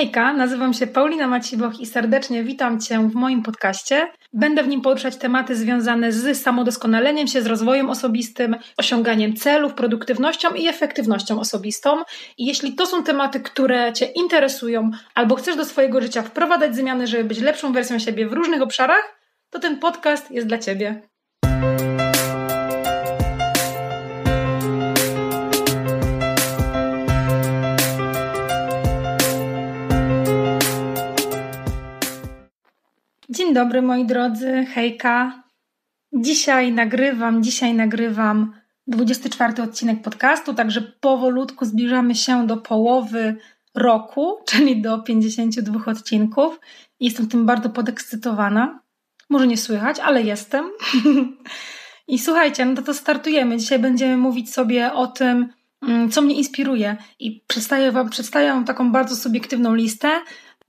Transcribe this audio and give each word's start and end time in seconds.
Hejka, 0.00 0.32
nazywam 0.32 0.74
się 0.74 0.86
Paulina 0.86 1.28
Maciwoch 1.28 1.80
i 1.80 1.86
serdecznie 1.86 2.44
witam 2.44 2.80
Cię 2.80 2.98
w 3.08 3.14
moim 3.14 3.42
podcaście. 3.42 4.12
Będę 4.32 4.62
w 4.62 4.68
nim 4.68 4.80
poruszać 4.80 5.16
tematy 5.16 5.56
związane 5.56 6.12
z 6.12 6.42
samodoskonaleniem 6.42 7.26
się, 7.26 7.42
z 7.42 7.46
rozwojem 7.46 7.90
osobistym, 7.90 8.56
osiąganiem 8.76 9.36
celów, 9.36 9.74
produktywnością 9.74 10.54
i 10.54 10.68
efektywnością 10.68 11.40
osobistą. 11.40 12.02
I 12.38 12.46
jeśli 12.46 12.74
to 12.74 12.86
są 12.86 13.02
tematy, 13.02 13.40
które 13.40 13.92
Cię 13.92 14.06
interesują 14.06 14.90
albo 15.14 15.34
chcesz 15.34 15.56
do 15.56 15.64
swojego 15.64 16.00
życia 16.00 16.22
wprowadzać 16.22 16.76
zmiany, 16.76 17.06
żeby 17.06 17.24
być 17.24 17.40
lepszą 17.40 17.72
wersją 17.72 17.98
siebie 17.98 18.28
w 18.28 18.32
różnych 18.32 18.62
obszarach, 18.62 19.20
to 19.50 19.58
ten 19.58 19.78
podcast 19.78 20.30
jest 20.30 20.46
dla 20.46 20.58
Ciebie. 20.58 21.09
Dzień 33.50 33.54
dobry 33.54 33.82
moi 33.82 34.06
drodzy, 34.06 34.66
hejka. 34.74 35.42
Dzisiaj 36.12 36.72
nagrywam, 36.72 37.42
dzisiaj 37.42 37.74
nagrywam 37.74 38.52
24 38.86 39.62
odcinek 39.62 40.02
podcastu, 40.02 40.54
także 40.54 40.82
powolutku 41.00 41.64
zbliżamy 41.64 42.14
się 42.14 42.46
do 42.46 42.56
połowy 42.56 43.36
roku, 43.74 44.36
czyli 44.48 44.82
do 44.82 44.98
52 44.98 45.80
odcinków. 45.86 46.60
Jestem 47.00 47.28
tym 47.28 47.46
bardzo 47.46 47.70
podekscytowana. 47.70 48.80
Może 49.30 49.46
nie 49.46 49.56
słychać, 49.56 49.98
ale 49.98 50.22
jestem. 50.22 50.64
I 52.08 52.18
słuchajcie, 52.18 52.64
no 52.64 52.74
to, 52.74 52.82
to 52.82 52.94
startujemy. 52.94 53.56
Dzisiaj 53.56 53.78
będziemy 53.78 54.16
mówić 54.16 54.54
sobie 54.54 54.92
o 54.92 55.06
tym, 55.06 55.48
mm, 55.82 56.10
co 56.10 56.22
mnie 56.22 56.34
inspiruje. 56.34 56.96
I 57.18 57.44
przedstawię 57.46 57.92
wam, 57.92 58.10
przedstawię 58.10 58.48
wam 58.48 58.64
taką 58.64 58.92
bardzo 58.92 59.16
subiektywną 59.16 59.74
listę, 59.74 60.10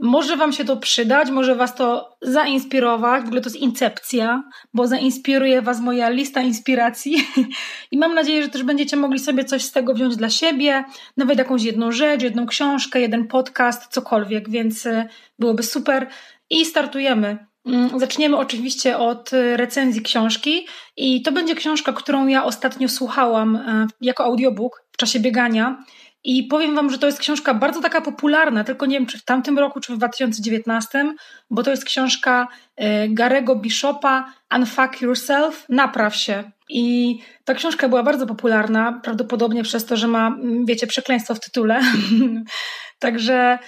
może 0.02 0.38
Wam 0.38 0.54
się 0.54 0.66
to 0.66 0.78
przydać, 0.78 1.30
może 1.30 1.56
Was 1.56 1.76
to 1.76 2.18
zainspirować. 2.22 3.24
W 3.24 3.26
ogóle 3.26 3.42
to 3.42 3.50
jest 3.50 3.62
incepcja, 3.62 4.44
bo 4.74 4.88
zainspiruje 4.88 5.62
Was 5.62 5.82
moja 5.82 6.10
lista 6.10 6.42
inspiracji. 6.42 7.28
I 7.92 7.98
mam 7.98 8.14
nadzieję, 8.14 8.44
że 8.44 8.50
też 8.50 8.64
będziecie 8.64 8.98
mogli 8.98 9.20
sobie 9.20 9.46
coś 9.46 9.64
z 9.64 9.72
tego 9.72 9.94
wziąć 9.94 10.16
dla 10.16 10.30
siebie, 10.30 10.84
nawet 11.18 11.38
jakąś 11.38 11.64
jedną 11.64 11.92
rzecz, 11.92 12.22
jedną 12.22 12.46
książkę, 12.46 13.02
jeden 13.02 13.28
podcast, 13.28 13.94
cokolwiek, 13.94 14.50
więc 14.50 14.86
y, 14.86 15.08
byłoby 15.40 15.64
super. 15.64 16.08
I 16.50 16.66
startujemy. 16.66 17.46
Mm, 17.66 18.00
zaczniemy 18.00 18.38
oczywiście 18.38 18.98
od 18.98 19.34
y, 19.34 19.58
recenzji 19.58 20.02
książki 20.02 20.68
i 20.98 21.22
to 21.22 21.32
będzie 21.32 21.56
książka, 21.56 21.94
którą 21.94 22.28
ja 22.28 22.44
ostatnio 22.44 22.90
słuchałam 22.90 23.56
y, 23.56 23.88
jako 24.02 24.24
audiobook 24.24 24.84
w 24.92 24.98
czasie 24.98 25.20
biegania 25.20 25.84
i 26.24 26.44
powiem 26.44 26.76
Wam, 26.76 26.90
że 26.90 26.98
to 26.98 27.06
jest 27.06 27.20
książka 27.20 27.54
bardzo 27.54 27.82
taka 27.82 28.02
popularna, 28.02 28.64
tylko 28.64 28.86
nie 28.86 28.98
wiem, 28.98 29.08
czy 29.08 29.18
w 29.18 29.24
tamtym 29.24 29.60
roku, 29.60 29.80
czy 29.80 29.94
w 29.94 29.98
2019, 29.98 31.14
bo 31.50 31.64
to 31.64 31.72
jest 31.72 31.86
książka 31.86 32.48
e, 32.76 33.10
Garego 33.10 33.56
Bishopa 33.56 34.34
Unfuck 34.56 35.02
Yourself, 35.02 35.66
Napraw 35.70 36.16
się. 36.16 36.52
I 36.70 37.18
ta 37.46 37.54
książka 37.54 37.90
była 37.90 38.04
bardzo 38.04 38.28
popularna, 38.28 39.00
prawdopodobnie 39.04 39.64
przez 39.64 39.86
to, 39.86 39.98
że 39.98 40.08
ma, 40.08 40.28
mm, 40.28 40.66
wiecie, 40.66 40.88
przekleństwo 40.88 41.36
w 41.36 41.40
tytule. 41.40 41.82
Także 43.00 43.60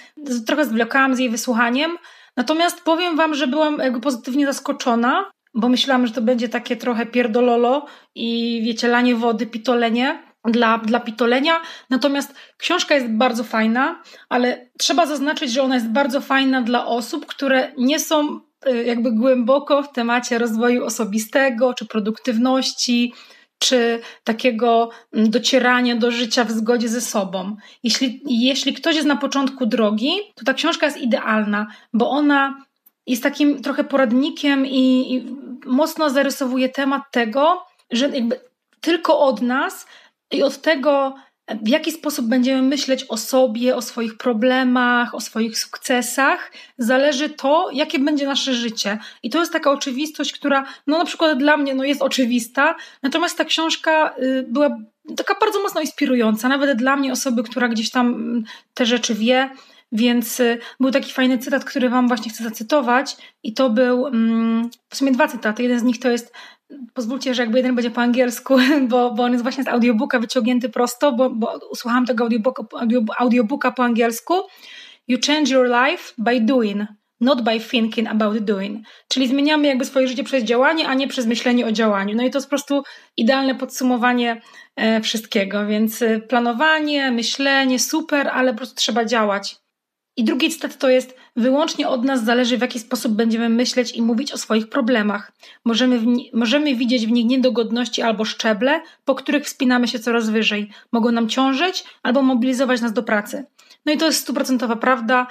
trochę 0.46 0.64
zwlekałam 0.64 1.14
z 1.14 1.18
jej 1.18 1.30
wysłuchaniem. 1.30 1.96
Natomiast 2.36 2.84
powiem 2.84 3.16
Wam, 3.16 3.34
że 3.34 3.46
byłam 3.46 3.78
jakby 3.78 4.00
pozytywnie 4.00 4.46
zaskoczona, 4.46 5.30
bo 5.54 5.68
myślałam, 5.68 6.06
że 6.06 6.12
to 6.12 6.22
będzie 6.22 6.48
takie 6.48 6.76
trochę 6.76 7.06
pierdololo 7.06 7.86
i 8.14 8.60
wiecie, 8.64 8.88
lanie 8.88 9.14
wody, 9.14 9.46
pitolenie 9.46 10.33
dla, 10.44 10.78
dla 10.78 11.00
pitolenia. 11.00 11.60
Natomiast 11.90 12.34
książka 12.56 12.94
jest 12.94 13.08
bardzo 13.08 13.44
fajna, 13.44 14.02
ale 14.28 14.70
trzeba 14.78 15.06
zaznaczyć, 15.06 15.52
że 15.52 15.62
ona 15.62 15.74
jest 15.74 15.88
bardzo 15.88 16.20
fajna 16.20 16.62
dla 16.62 16.86
osób, 16.86 17.26
które 17.26 17.72
nie 17.78 18.00
są 18.00 18.40
y, 18.66 18.84
jakby 18.84 19.12
głęboko 19.12 19.82
w 19.82 19.92
temacie 19.92 20.38
rozwoju 20.38 20.84
osobistego 20.84 21.74
czy 21.74 21.86
produktywności, 21.86 23.12
czy 23.58 24.00
takiego 24.24 24.90
mm, 25.12 25.30
docierania 25.30 25.96
do 25.96 26.10
życia 26.10 26.44
w 26.44 26.50
zgodzie 26.50 26.88
ze 26.88 27.00
sobą. 27.00 27.56
Jeśli, 27.82 28.22
jeśli 28.26 28.72
ktoś 28.72 28.94
jest 28.94 29.08
na 29.08 29.16
początku 29.16 29.66
drogi, 29.66 30.12
to 30.34 30.44
ta 30.44 30.54
książka 30.54 30.86
jest 30.86 30.98
idealna, 30.98 31.66
bo 31.92 32.10
ona 32.10 32.64
jest 33.06 33.22
takim 33.22 33.62
trochę 33.62 33.84
poradnikiem 33.84 34.66
i, 34.66 35.14
i 35.14 35.36
mocno 35.66 36.10
zarysowuje 36.10 36.68
temat 36.68 37.02
tego, 37.10 37.66
że 37.90 38.08
jakby 38.08 38.40
tylko 38.80 39.18
od 39.18 39.42
nas 39.42 39.86
i 40.34 40.42
od 40.42 40.60
tego, 40.60 41.14
w 41.48 41.68
jaki 41.68 41.92
sposób 41.92 42.26
będziemy 42.26 42.62
myśleć 42.62 43.04
o 43.08 43.16
sobie, 43.16 43.76
o 43.76 43.82
swoich 43.82 44.16
problemach, 44.16 45.14
o 45.14 45.20
swoich 45.20 45.58
sukcesach, 45.58 46.52
zależy 46.78 47.30
to, 47.30 47.70
jakie 47.72 47.98
będzie 47.98 48.26
nasze 48.26 48.54
życie. 48.54 48.98
I 49.22 49.30
to 49.30 49.40
jest 49.40 49.52
taka 49.52 49.70
oczywistość, 49.70 50.32
która, 50.32 50.66
no 50.86 50.98
na 50.98 51.04
przykład 51.04 51.38
dla 51.38 51.56
mnie, 51.56 51.74
no 51.74 51.84
jest 51.84 52.02
oczywista, 52.02 52.74
natomiast 53.02 53.38
ta 53.38 53.44
książka 53.44 54.14
y, 54.18 54.46
była 54.48 54.78
taka 55.16 55.34
bardzo 55.40 55.62
mocno 55.62 55.80
inspirująca, 55.80 56.48
nawet 56.48 56.78
dla 56.78 56.96
mnie, 56.96 57.12
osoby, 57.12 57.42
która 57.42 57.68
gdzieś 57.68 57.90
tam 57.90 58.06
mm, 58.06 58.44
te 58.74 58.86
rzeczy 58.86 59.14
wie. 59.14 59.50
Więc 59.92 60.40
y, 60.40 60.58
był 60.80 60.90
taki 60.90 61.12
fajny 61.12 61.38
cytat, 61.38 61.64
który 61.64 61.88
Wam 61.88 62.08
właśnie 62.08 62.30
chcę 62.30 62.44
zacytować, 62.44 63.16
i 63.42 63.54
to 63.54 63.70
był 63.70 64.06
mm, 64.06 64.70
w 64.88 64.96
sumie 64.96 65.12
dwa 65.12 65.28
cytaty. 65.28 65.62
Jeden 65.62 65.78
z 65.78 65.82
nich 65.82 66.00
to 66.00 66.10
jest 66.10 66.32
pozwólcie, 66.94 67.34
że 67.34 67.42
jakby 67.42 67.58
jeden 67.58 67.74
będzie 67.74 67.90
po 67.90 68.00
angielsku, 68.00 68.56
bo, 68.88 69.10
bo 69.10 69.22
on 69.22 69.32
jest 69.32 69.42
właśnie 69.42 69.64
z 69.64 69.68
audiobooka 69.68 70.18
wyciągnięty 70.18 70.68
prosto, 70.68 71.12
bo, 71.12 71.30
bo 71.30 71.60
tego 72.06 72.24
audiobooka, 72.24 72.62
audiobooka 73.18 73.72
po 73.72 73.84
angielsku. 73.84 74.34
You 75.08 75.18
change 75.26 75.52
your 75.52 75.66
life 75.66 76.14
by 76.18 76.40
doing, 76.40 76.82
not 77.20 77.42
by 77.42 77.60
thinking 77.60 78.08
about 78.08 78.38
doing. 78.38 78.86
Czyli 79.08 79.28
zmieniamy 79.28 79.66
jakby 79.66 79.84
swoje 79.84 80.08
życie 80.08 80.24
przez 80.24 80.44
działanie, 80.44 80.88
a 80.88 80.94
nie 80.94 81.08
przez 81.08 81.26
myślenie 81.26 81.66
o 81.66 81.72
działaniu. 81.72 82.16
No 82.16 82.22
i 82.22 82.30
to 82.30 82.38
jest 82.38 82.46
po 82.46 82.50
prostu 82.50 82.82
idealne 83.16 83.54
podsumowanie 83.54 84.40
e, 84.76 85.00
wszystkiego. 85.00 85.66
Więc 85.66 86.02
e, 86.02 86.20
planowanie, 86.20 87.10
myślenie, 87.10 87.78
super, 87.78 88.28
ale 88.28 88.52
po 88.52 88.56
prostu 88.56 88.76
trzeba 88.76 89.04
działać. 89.04 89.63
I 90.16 90.24
drugi 90.24 90.50
cytat 90.50 90.78
to 90.78 90.88
jest: 90.88 91.16
Wyłącznie 91.36 91.88
od 91.88 92.04
nas 92.04 92.24
zależy, 92.24 92.58
w 92.58 92.60
jaki 92.60 92.78
sposób 92.78 93.12
będziemy 93.12 93.48
myśleć 93.48 93.92
i 93.92 94.02
mówić 94.02 94.32
o 94.32 94.38
swoich 94.38 94.68
problemach. 94.68 95.32
Możemy, 95.64 96.00
możemy 96.32 96.74
widzieć 96.74 97.06
w 97.06 97.10
nich 97.10 97.26
niedogodności 97.26 98.02
albo 98.02 98.24
szczeble, 98.24 98.80
po 99.04 99.14
których 99.14 99.44
wspinamy 99.44 99.88
się 99.88 99.98
coraz 99.98 100.30
wyżej. 100.30 100.70
Mogą 100.92 101.12
nam 101.12 101.28
ciążyć 101.28 101.84
albo 102.02 102.22
mobilizować 102.22 102.80
nas 102.80 102.92
do 102.92 103.02
pracy. 103.02 103.44
No 103.86 103.92
i 103.92 103.96
to 103.96 104.06
jest 104.06 104.20
stuprocentowa 104.20 104.76
prawda. 104.76 105.26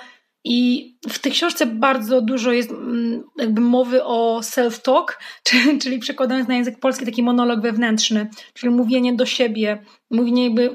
I 0.46 0.96
w 1.10 1.20
tej 1.20 1.32
książce 1.32 1.66
bardzo 1.66 2.22
dużo 2.22 2.52
jest 2.52 2.72
mm, 2.72 3.24
jakby 3.38 3.62
mowy 3.62 4.04
o 4.04 4.40
self-talk, 4.40 5.06
czyli 5.82 6.00
przekładając 6.00 6.48
na 6.48 6.56
język 6.56 6.80
polski 6.80 7.06
taki 7.06 7.24
monolog 7.24 7.62
wewnętrzny, 7.62 8.30
czyli 8.54 8.74
mówienie 8.74 9.14
do 9.14 9.26
siebie, 9.26 9.84
mówienie 10.12 10.44
jakby, 10.44 10.70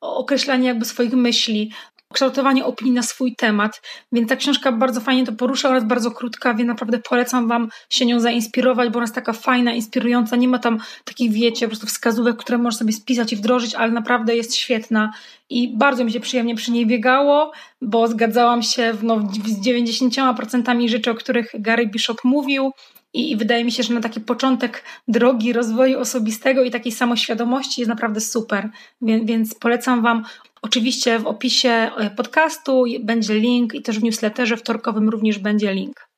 określanie 0.00 0.68
jakby 0.68 0.84
swoich 0.84 1.12
myśli, 1.12 1.70
kształtowanie 2.12 2.64
opinii 2.64 2.94
na 2.94 3.02
swój 3.02 3.36
temat. 3.36 3.82
Więc 4.12 4.28
ta 4.28 4.36
książka 4.36 4.72
bardzo 4.72 5.00
fajnie 5.00 5.26
to 5.26 5.32
porusza 5.32 5.68
oraz 5.68 5.84
bardzo 5.84 6.10
krótka, 6.10 6.54
więc 6.54 6.68
naprawdę 6.68 6.98
polecam 6.98 7.48
Wam 7.48 7.68
się 7.90 8.06
nią 8.06 8.20
zainspirować, 8.20 8.88
bo 8.90 8.96
ona 8.96 9.04
jest 9.04 9.14
taka 9.14 9.32
fajna, 9.32 9.72
inspirująca. 9.72 10.36
Nie 10.36 10.48
ma 10.48 10.58
tam 10.58 10.78
takich, 11.04 11.32
wiecie, 11.32 11.66
po 11.66 11.70
prostu 11.70 11.86
wskazówek, 11.86 12.36
które 12.36 12.58
możesz 12.58 12.78
sobie 12.78 12.92
spisać 12.92 13.32
i 13.32 13.36
wdrożyć, 13.36 13.74
ale 13.74 13.92
naprawdę 13.92 14.36
jest 14.36 14.54
świetna. 14.54 15.12
I 15.50 15.76
bardzo 15.76 16.04
mi 16.04 16.12
się 16.12 16.20
przyjemnie 16.20 16.54
przy 16.54 16.72
niej 16.72 16.86
biegało, 16.86 17.52
bo 17.82 18.08
zgadzałam 18.08 18.62
się 18.62 18.92
w, 18.92 19.04
no, 19.04 19.20
z 19.46 19.66
90% 19.66 20.88
rzeczy, 20.88 21.10
o 21.10 21.14
których 21.14 21.50
Gary 21.54 21.86
Bishop 21.86 22.24
mówił. 22.24 22.72
I, 23.12 23.30
I, 23.30 23.36
wydaje 23.36 23.64
mi 23.64 23.72
się, 23.72 23.82
że 23.82 23.94
na 23.94 24.00
taki 24.00 24.20
początek 24.20 24.84
drogi 25.08 25.52
rozwoju 25.52 26.00
osobistego 26.00 26.64
i 26.64 26.70
takiej 26.70 26.92
samoświadomości 26.92 27.80
jest 27.80 27.88
naprawdę 27.88 28.20
super. 28.20 28.70
Więc, 29.02 29.26
więc 29.26 29.54
polecam 29.54 30.02
Wam 30.02 30.24
Oczywiście 30.62 31.18
w 31.18 31.26
opisie 31.26 31.68
e, 31.68 32.10
podcastu 32.10 32.84
będzie 33.00 33.34
link 33.34 33.74
i 33.74 33.82
też 33.82 33.98
w 33.98 34.02
newsletterze 34.02 34.56
wtorkowym 34.56 35.08
również 35.08 35.38
będzie 35.38 35.74
link. 35.74 36.08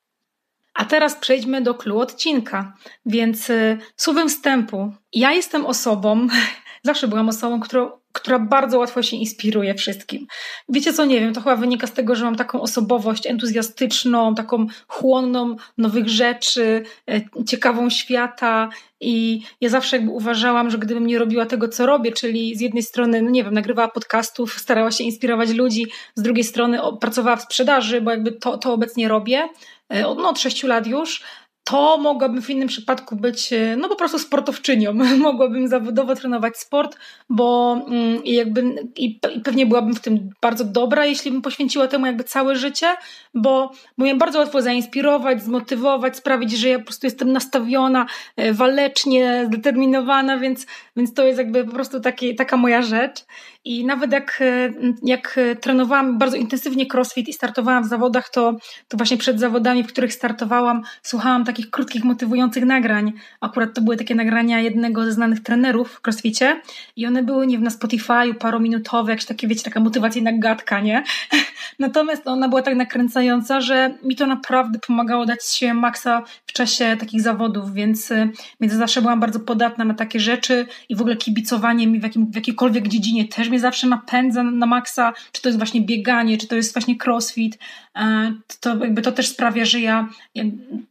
A 0.73 0.85
teraz 0.85 1.15
przejdźmy 1.15 1.61
do 1.61 1.73
clue 1.73 1.99
odcinka. 1.99 2.73
Więc 3.05 3.49
e, 3.49 3.77
słowem 3.95 4.29
wstępu, 4.29 4.93
ja 5.13 5.31
jestem 5.31 5.65
osobą, 5.65 6.27
zawsze 6.83 7.07
byłam 7.07 7.29
osobą, 7.29 7.59
którą, 7.59 8.00
która 8.11 8.39
bardzo 8.39 8.79
łatwo 8.79 9.03
się 9.03 9.17
inspiruje 9.17 9.75
wszystkim. 9.75 10.27
Wiecie 10.69 10.93
co, 10.93 11.05
nie 11.05 11.19
wiem, 11.19 11.33
to 11.33 11.41
chyba 11.41 11.55
wynika 11.55 11.87
z 11.87 11.93
tego, 11.93 12.15
że 12.15 12.25
mam 12.25 12.35
taką 12.35 12.61
osobowość 12.61 13.27
entuzjastyczną, 13.27 14.35
taką 14.35 14.67
chłonną 14.87 15.55
nowych 15.77 16.09
rzeczy, 16.09 16.83
e, 17.11 17.45
ciekawą 17.45 17.89
świata 17.89 18.69
i 19.01 19.41
ja 19.61 19.69
zawsze 19.69 19.97
jakby 19.97 20.11
uważałam, 20.11 20.69
że 20.69 20.77
gdybym 20.77 21.07
nie 21.07 21.19
robiła 21.19 21.45
tego, 21.45 21.67
co 21.67 21.85
robię, 21.85 22.11
czyli 22.11 22.55
z 22.55 22.61
jednej 22.61 22.83
strony, 22.83 23.21
no 23.21 23.29
nie 23.29 23.43
wiem, 23.43 23.53
nagrywała 23.53 23.87
podcastów, 23.87 24.53
starała 24.53 24.91
się 24.91 25.03
inspirować 25.03 25.49
ludzi, 25.49 25.87
z 26.15 26.21
drugiej 26.21 26.43
strony 26.43 26.79
pracowała 26.99 27.35
w 27.35 27.41
sprzedaży, 27.41 28.01
bo 28.01 28.11
jakby 28.11 28.31
to, 28.31 28.57
to 28.57 28.73
obecnie 28.73 29.07
robię, 29.07 29.49
e, 29.89 30.01
no 30.01 30.29
od 30.29 30.39
sześciu 30.39 30.67
lat 30.67 30.87
już, 30.87 31.23
to 31.63 31.97
mogłabym 31.97 32.41
w 32.41 32.49
innym 32.49 32.67
przypadku 32.67 33.15
być, 33.15 33.53
e, 33.53 33.75
no 33.77 33.89
po 33.89 33.95
prostu 33.95 34.19
sportowczynią. 34.19 34.93
Mogłabym 35.17 35.67
zawodowo 35.67 36.15
trenować 36.15 36.57
sport, 36.57 36.97
bo 37.29 37.77
mm, 37.87 38.21
jakby, 38.25 38.89
i, 38.95 39.19
pewnie 39.43 39.65
byłabym 39.65 39.95
w 39.95 39.99
tym 39.99 40.29
bardzo 40.41 40.65
dobra, 40.65 41.05
jeśli 41.05 41.31
bym 41.31 41.41
poświęciła 41.41 41.87
temu 41.87 42.05
jakby 42.05 42.23
całe 42.23 42.55
życie, 42.55 42.87
bo, 43.33 43.71
bo 43.97 44.03
mnie 44.03 44.15
bardzo 44.15 44.39
łatwo 44.39 44.61
zainspirować, 44.61 45.43
zmotywować, 45.43 46.17
sprawić, 46.17 46.51
że 46.51 46.69
ja 46.69 46.79
po 46.79 46.85
prostu 46.85 47.07
jestem 47.07 47.31
nastawiona, 47.31 48.05
e, 48.37 48.53
walecznie, 48.53 49.43
zdeterminowana, 49.47 50.37
więc, 50.37 50.65
więc 50.95 51.13
to 51.13 51.23
jest 51.23 51.39
jakby 51.39 51.65
po 51.65 51.71
prostu 51.71 51.99
taki, 51.99 52.35
taka 52.35 52.57
moja 52.57 52.81
rzecz. 52.81 53.25
I 53.65 53.85
nawet 53.85 54.11
jak, 54.11 54.39
e, 54.41 54.73
jak 55.03 55.39
trenowałam 55.61 56.17
bardzo 56.17 56.37
intensywnie 56.37 56.85
crossfit 56.93 57.29
i 57.29 57.33
startowałam 57.33 57.83
w 57.83 57.87
zawodach, 57.87 58.29
to, 58.29 58.53
to 58.87 58.97
właśnie 58.97 59.17
przed 59.17 59.39
zawodami, 59.39 59.83
w 59.83 59.87
których 59.87 60.13
startowałam, 60.13 60.81
słuchałam 61.01 61.45
takich 61.45 61.69
krótkich, 61.69 62.03
motywujących 62.03 62.65
nagrań. 62.65 63.13
Akurat 63.41 63.73
to 63.73 63.81
były 63.81 63.97
takie 63.97 64.15
nagrania 64.15 64.59
jednego 64.59 65.05
ze 65.05 65.11
znanych 65.11 65.43
trenerów 65.43 65.91
w 65.91 66.07
crossficie 66.07 66.61
i 66.95 67.05
one 67.05 67.23
były, 67.23 67.47
nie 67.47 67.55
wiem, 67.55 67.63
na 67.63 67.69
Spotify'u 67.69 68.33
parominutowe, 68.33 69.11
jakieś 69.11 69.25
takie, 69.25 69.47
wiecie, 69.47 69.63
taka 69.63 69.79
motywacyjna 69.79 70.31
gadka, 70.37 70.79
nie? 70.79 71.03
Natomiast 71.79 72.27
ona 72.27 72.49
była 72.49 72.61
tak 72.61 72.75
nakręcająca, 72.75 73.61
że 73.61 73.93
mi 74.03 74.15
to 74.15 74.27
naprawdę 74.27 74.79
pomagało 74.79 75.25
dać 75.25 75.45
się 75.45 75.73
maksa 75.73 76.23
w 76.45 76.53
czasie 76.53 76.97
takich 76.99 77.21
zawodów, 77.21 77.73
więc, 77.73 78.11
y, 78.11 78.29
więc 78.61 78.73
zawsze 78.73 79.01
byłam 79.01 79.19
bardzo 79.19 79.39
podatna 79.39 79.85
na 79.85 79.93
takie 79.93 80.19
rzeczy 80.19 80.65
i 80.89 80.95
w 80.95 81.01
ogóle 81.01 81.15
kibicowanie 81.15 81.87
mi 81.87 81.99
w, 81.99 82.03
jakim, 82.03 82.31
w 82.31 82.35
jakiejkolwiek 82.35 82.87
dziedzinie 82.87 83.27
też 83.27 83.50
mnie 83.51 83.59
zawsze 83.59 83.87
napędza 83.87 84.43
na 84.43 84.65
maksa, 84.65 85.13
czy 85.31 85.41
to 85.41 85.49
jest 85.49 85.59
właśnie 85.59 85.81
bieganie, 85.81 86.37
czy 86.37 86.47
to 86.47 86.55
jest 86.55 86.73
właśnie 86.73 86.95
crossfit, 87.05 87.57
e, 87.95 88.33
to 88.59 88.77
jakby 88.77 89.01
to 89.01 89.11
też 89.11 89.27
sprawia, 89.27 89.65
że 89.65 89.79
ja, 89.79 90.09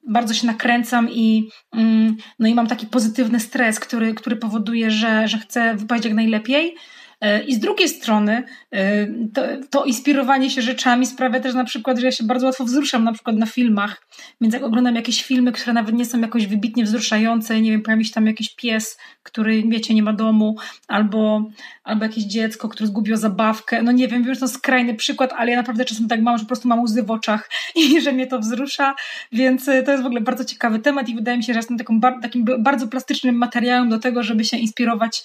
bardzo 0.02 0.34
się 0.34 0.46
nakręcam 0.46 1.10
i, 1.10 1.48
mm, 1.72 2.16
no 2.38 2.48
i 2.48 2.54
mam 2.54 2.66
taki 2.66 2.86
pozytywny 2.86 3.40
stres, 3.40 3.80
który, 3.80 4.14
który 4.14 4.36
powoduje, 4.36 4.90
że, 4.90 5.28
że 5.28 5.38
chcę 5.38 5.74
wypaść 5.74 6.04
jak 6.04 6.14
najlepiej. 6.14 6.76
E, 7.20 7.42
I 7.42 7.54
z 7.54 7.58
drugiej 7.58 7.88
strony 7.88 8.44
e, 8.70 9.06
to, 9.34 9.42
to, 9.70 9.84
inspirowanie 9.84 10.50
się 10.50 10.62
rzeczami 10.62 11.06
sprawia 11.06 11.40
też 11.40 11.54
na 11.54 11.64
przykład, 11.64 11.98
że 11.98 12.06
ja 12.06 12.12
się 12.12 12.24
bardzo 12.24 12.46
łatwo 12.46 12.64
wzruszam 12.64 13.04
na 13.04 13.12
przykład 13.12 13.36
na 13.36 13.46
filmach, 13.46 14.06
więc 14.40 14.54
jak 14.54 14.62
oglądam 14.62 14.94
jakieś 14.94 15.24
filmy, 15.24 15.52
które 15.52 15.72
nawet 15.72 15.94
nie 15.94 16.04
są 16.04 16.20
jakoś 16.20 16.46
wybitnie 16.46 16.84
wzruszające, 16.84 17.60
nie 17.60 17.70
wiem, 17.70 17.82
pojawi 17.82 18.04
się 18.04 18.12
tam 18.12 18.26
jakiś 18.26 18.54
pies, 18.56 18.98
który 19.22 19.62
wiecie, 19.68 19.94
nie 19.94 20.02
ma 20.02 20.12
domu, 20.12 20.56
albo, 20.88 21.50
albo 21.84 22.04
jakieś 22.04 22.24
dziecko, 22.24 22.68
które 22.68 22.86
zgubiło 22.86 23.16
zabawkę, 23.16 23.82
no 23.82 23.92
nie 23.92 24.08
wiem, 24.08 24.24
wiem, 24.24 24.34
że 24.34 24.40
to 24.40 24.48
skrajny 24.48 24.94
przykład, 24.94 25.32
ale 25.32 25.50
ja 25.50 25.56
naprawdę 25.56 25.84
czasem 25.84 26.08
tak 26.08 26.22
mam, 26.22 26.38
że 26.38 26.44
po 26.44 26.48
prostu 26.48 26.68
mam 26.68 26.80
łzy 26.80 27.02
w 27.02 27.10
oczach 27.10 27.50
i 27.82 28.00
że 28.00 28.12
mnie 28.12 28.26
to 28.26 28.38
wzrusza, 28.38 28.94
więc 29.32 29.68
e, 29.68 29.82
to 29.82 29.90
jest 29.90 30.02
w 30.02 30.06
ogóle 30.06 30.20
bardzo 30.20 30.44
ciekawy 30.44 30.78
temat 30.78 31.08
i 31.08 31.14
wydaje 31.14 31.36
mi 31.36 31.44
się, 31.44 31.52
że 31.52 31.58
jestem 31.58 31.78
takim 32.22 32.44
bardzo 32.58 32.88
plastycznym 32.88 33.34
materiałem 33.34 33.88
do 33.88 33.98
tego, 33.98 34.22
żeby 34.22 34.44
się 34.44 34.56
inspirować, 34.56 35.24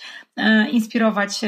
inspirować 0.71 1.41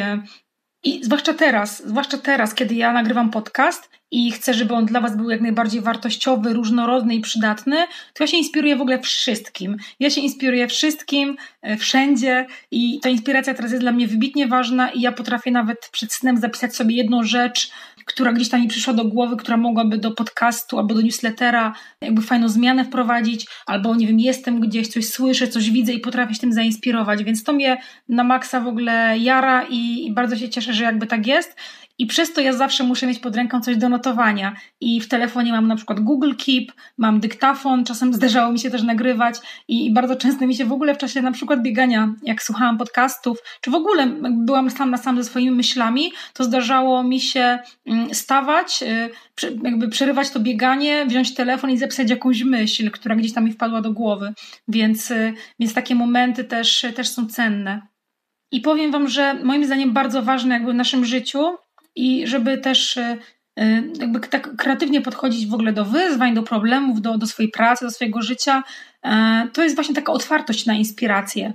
i 0.87 1.03
zwłaszcza 1.03 1.33
teraz, 1.33 1.87
zwłaszcza 1.87 2.17
teraz, 2.17 2.53
kiedy 2.53 2.75
ja 2.75 2.93
nagrywam 2.93 3.29
podcast 3.29 3.89
i 4.11 4.31
chcę, 4.31 4.53
żeby 4.53 4.73
on 4.73 4.85
dla 4.85 5.01
Was 5.01 5.17
był 5.17 5.29
jak 5.29 5.41
najbardziej 5.41 5.81
wartościowy, 5.81 6.53
różnorodny 6.53 7.15
i 7.15 7.21
przydatny, 7.21 7.75
to 8.13 8.23
ja 8.23 8.27
się 8.27 8.37
inspiruję 8.37 8.75
w 8.75 8.81
ogóle 8.81 8.99
wszystkim. 8.99 9.77
Ja 9.99 10.09
się 10.09 10.21
inspiruję 10.21 10.67
wszystkim, 10.67 11.37
e, 11.61 11.77
wszędzie 11.77 12.45
i 12.71 12.99
ta 12.99 13.09
inspiracja 13.09 13.53
teraz 13.53 13.71
jest 13.71 13.83
dla 13.83 13.91
mnie 13.91 14.07
wybitnie 14.07 14.47
ważna 14.47 14.89
i 14.91 15.01
ja 15.01 15.11
potrafię 15.11 15.51
nawet 15.51 15.89
przed 15.91 16.13
snem 16.13 16.37
zapisać 16.37 16.75
sobie 16.75 16.95
jedną 16.95 17.23
rzecz, 17.23 17.71
która 18.07 18.33
gdzieś 18.33 18.49
tam 18.49 18.61
mi 18.61 18.67
przyszła 18.67 18.93
do 18.93 19.05
głowy, 19.05 19.37
która 19.37 19.57
mogłaby 19.57 19.97
do 19.97 20.11
podcastu 20.11 20.79
albo 20.79 20.95
do 20.95 21.01
newslettera 21.01 21.73
jakby 22.01 22.21
fajną 22.21 22.49
zmianę 22.49 22.85
wprowadzić, 22.85 23.47
albo 23.65 23.95
nie 23.95 24.07
wiem, 24.07 24.19
jestem 24.19 24.59
gdzieś, 24.59 24.87
coś 24.87 25.09
słyszę, 25.09 25.47
coś 25.47 25.71
widzę 25.71 25.93
i 25.93 25.99
potrafię 25.99 26.33
się 26.33 26.39
tym 26.39 26.53
zainspirować, 26.53 27.23
więc 27.23 27.43
to 27.43 27.53
mnie 27.53 27.77
na 28.09 28.23
maksa 28.23 28.61
w 28.61 28.67
ogóle 28.67 29.17
jara 29.17 29.65
i, 29.69 30.05
i 30.05 30.13
bardzo 30.13 30.35
się 30.35 30.49
cieszę, 30.49 30.73
że 30.73 30.83
jakby 30.83 31.07
tak 31.07 31.27
jest. 31.27 31.55
I 31.97 32.05
przez 32.05 32.33
to 32.33 32.41
ja 32.41 32.53
zawsze 32.53 32.83
muszę 32.83 33.07
mieć 33.07 33.19
pod 33.19 33.35
ręką 33.35 33.61
coś 33.61 33.77
do 33.77 33.89
notowania. 33.89 34.55
I 34.81 35.01
w 35.01 35.07
telefonie 35.07 35.51
mam 35.51 35.67
na 35.67 35.75
przykład 35.75 35.99
Google 35.99 36.33
Keep, 36.45 36.71
mam 36.97 37.19
dyktafon, 37.19 37.85
czasem 37.85 38.13
zdarzało 38.13 38.51
mi 38.51 38.59
się 38.59 38.69
też 38.69 38.83
nagrywać 38.83 39.35
i 39.67 39.93
bardzo 39.93 40.15
często 40.15 40.47
mi 40.47 40.55
się 40.55 40.65
w 40.65 40.71
ogóle 40.71 40.95
w 40.95 40.97
czasie 40.97 41.21
na 41.21 41.31
przykład 41.31 41.61
biegania, 41.61 42.13
jak 42.23 42.43
słuchałam 42.43 42.77
podcastów, 42.77 43.37
czy 43.61 43.71
w 43.71 43.75
ogóle 43.75 44.07
byłam 44.31 44.69
sam 44.69 44.91
na 44.91 44.97
sam 44.97 45.17
ze 45.17 45.23
swoimi 45.23 45.51
myślami, 45.51 46.11
to 46.33 46.43
zdarzało 46.43 47.03
mi 47.03 47.19
się 47.19 47.59
mm, 47.85 48.13
stawać, 48.13 48.83
y, 48.83 49.09
jakby 49.63 49.89
przerywać 49.89 50.29
to 50.29 50.39
bieganie, 50.39 51.05
wziąć 51.05 51.33
telefon 51.33 51.71
i 51.71 51.77
zapisać 51.77 52.09
jakąś 52.09 52.43
myśl, 52.43 52.91
która 52.91 53.15
gdzieś 53.15 53.33
tam 53.33 53.45
mi 53.45 53.51
wpadła 53.51 53.81
do 53.81 53.91
głowy. 53.91 54.33
Więc, 54.67 55.11
y, 55.11 55.33
więc 55.59 55.73
takie 55.73 55.95
momenty 55.95 56.43
też, 56.43 56.85
też 56.95 57.07
są 57.07 57.27
cenne. 57.27 57.81
I 58.51 58.61
powiem 58.61 58.91
Wam, 58.91 59.07
że 59.07 59.33
moim 59.33 59.65
zdaniem 59.65 59.93
bardzo 59.93 60.21
ważne 60.23 60.53
jakby 60.53 60.71
w 60.71 60.75
naszym 60.75 61.05
życiu 61.05 61.57
i 61.97 62.27
żeby 62.27 62.57
też 62.57 62.97
e, 62.97 63.17
e, 63.59 63.81
jakby 63.99 64.19
tak 64.19 64.55
kreatywnie 64.55 65.01
podchodzić 65.01 65.47
w 65.47 65.53
ogóle 65.53 65.73
do 65.73 65.85
wyzwań, 65.85 66.33
do 66.33 66.43
problemów, 66.43 67.01
do, 67.01 67.17
do 67.17 67.27
swojej 67.27 67.51
pracy, 67.51 67.85
do 67.85 67.91
swojego 67.91 68.21
życia, 68.21 68.63
e, 69.03 69.47
to 69.53 69.63
jest 69.63 69.75
właśnie 69.75 69.95
taka 69.95 70.11
otwartość 70.11 70.65
na 70.65 70.73
inspirację. 70.73 71.53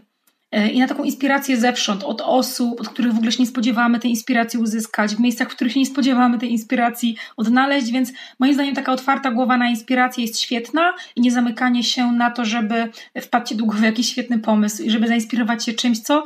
I 0.72 0.80
na 0.80 0.88
taką 0.88 1.04
inspirację 1.04 1.56
zewsząd, 1.56 2.04
od 2.04 2.20
osób, 2.20 2.80
od 2.80 2.88
których 2.88 3.12
w 3.12 3.16
ogóle 3.16 3.32
się 3.32 3.42
nie 3.42 3.48
spodziewamy 3.48 3.98
tej 3.98 4.10
inspiracji 4.10 4.58
uzyskać, 4.58 5.14
w 5.14 5.20
miejscach, 5.20 5.50
w 5.50 5.54
których 5.54 5.72
się 5.72 5.80
nie 5.80 5.86
spodziewamy 5.86 6.38
tej 6.38 6.50
inspiracji 6.52 7.16
odnaleźć, 7.36 7.90
więc 7.90 8.12
moim 8.38 8.54
zdaniem 8.54 8.74
taka 8.74 8.92
otwarta 8.92 9.30
głowa 9.30 9.56
na 9.56 9.68
inspirację 9.68 10.24
jest 10.24 10.40
świetna 10.40 10.94
i 11.16 11.20
nie 11.20 11.30
zamykanie 11.30 11.84
się 11.84 12.12
na 12.12 12.30
to, 12.30 12.44
żeby 12.44 12.88
wpadł 13.20 13.46
ci 13.46 13.56
do 13.56 13.64
głowy 13.64 13.86
jakiś 13.86 14.10
świetny 14.10 14.38
pomysł 14.38 14.82
i 14.82 14.90
żeby 14.90 15.08
zainspirować 15.08 15.64
się 15.64 15.72
czymś, 15.72 16.00
co 16.00 16.24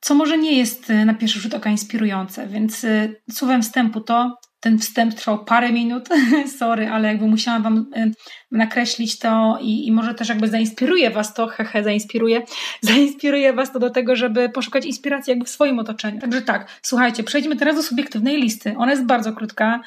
co 0.00 0.14
może 0.14 0.38
nie 0.38 0.58
jest 0.58 0.90
y, 0.90 1.04
na 1.04 1.14
pierwszy 1.14 1.40
rzut 1.40 1.54
oka 1.54 1.70
inspirujące, 1.70 2.46
więc 2.46 2.84
y, 2.84 3.20
słowem 3.30 3.62
wstępu 3.62 4.00
to, 4.00 4.38
ten 4.60 4.78
wstęp 4.78 5.14
trwał 5.14 5.44
parę 5.44 5.72
minut, 5.72 6.08
sorry, 6.58 6.88
ale 6.88 7.08
jakby 7.08 7.26
musiałam 7.26 7.62
Wam 7.62 7.86
y, 7.96 8.12
nakreślić 8.50 9.18
to 9.18 9.58
i, 9.60 9.86
i 9.86 9.92
może 9.92 10.14
też 10.14 10.28
jakby 10.28 10.48
zainspiruje 10.48 11.10
Was 11.10 11.34
to, 11.34 11.46
hehe, 11.56 11.84
zainspiruje, 11.84 12.42
zainspiruje 12.80 13.52
Was 13.52 13.72
to 13.72 13.78
do 13.78 13.90
tego, 13.90 14.16
żeby 14.16 14.48
poszukać 14.48 14.86
inspiracji 14.86 15.30
jakby 15.30 15.44
w 15.44 15.50
swoim 15.50 15.78
otoczeniu. 15.78 16.20
Także 16.20 16.42
tak, 16.42 16.80
słuchajcie, 16.82 17.22
przejdźmy 17.22 17.56
teraz 17.56 17.76
do 17.76 17.82
subiektywnej 17.82 18.36
listy. 18.36 18.74
Ona 18.76 18.90
jest 18.90 19.04
bardzo 19.04 19.32
krótka, 19.32 19.80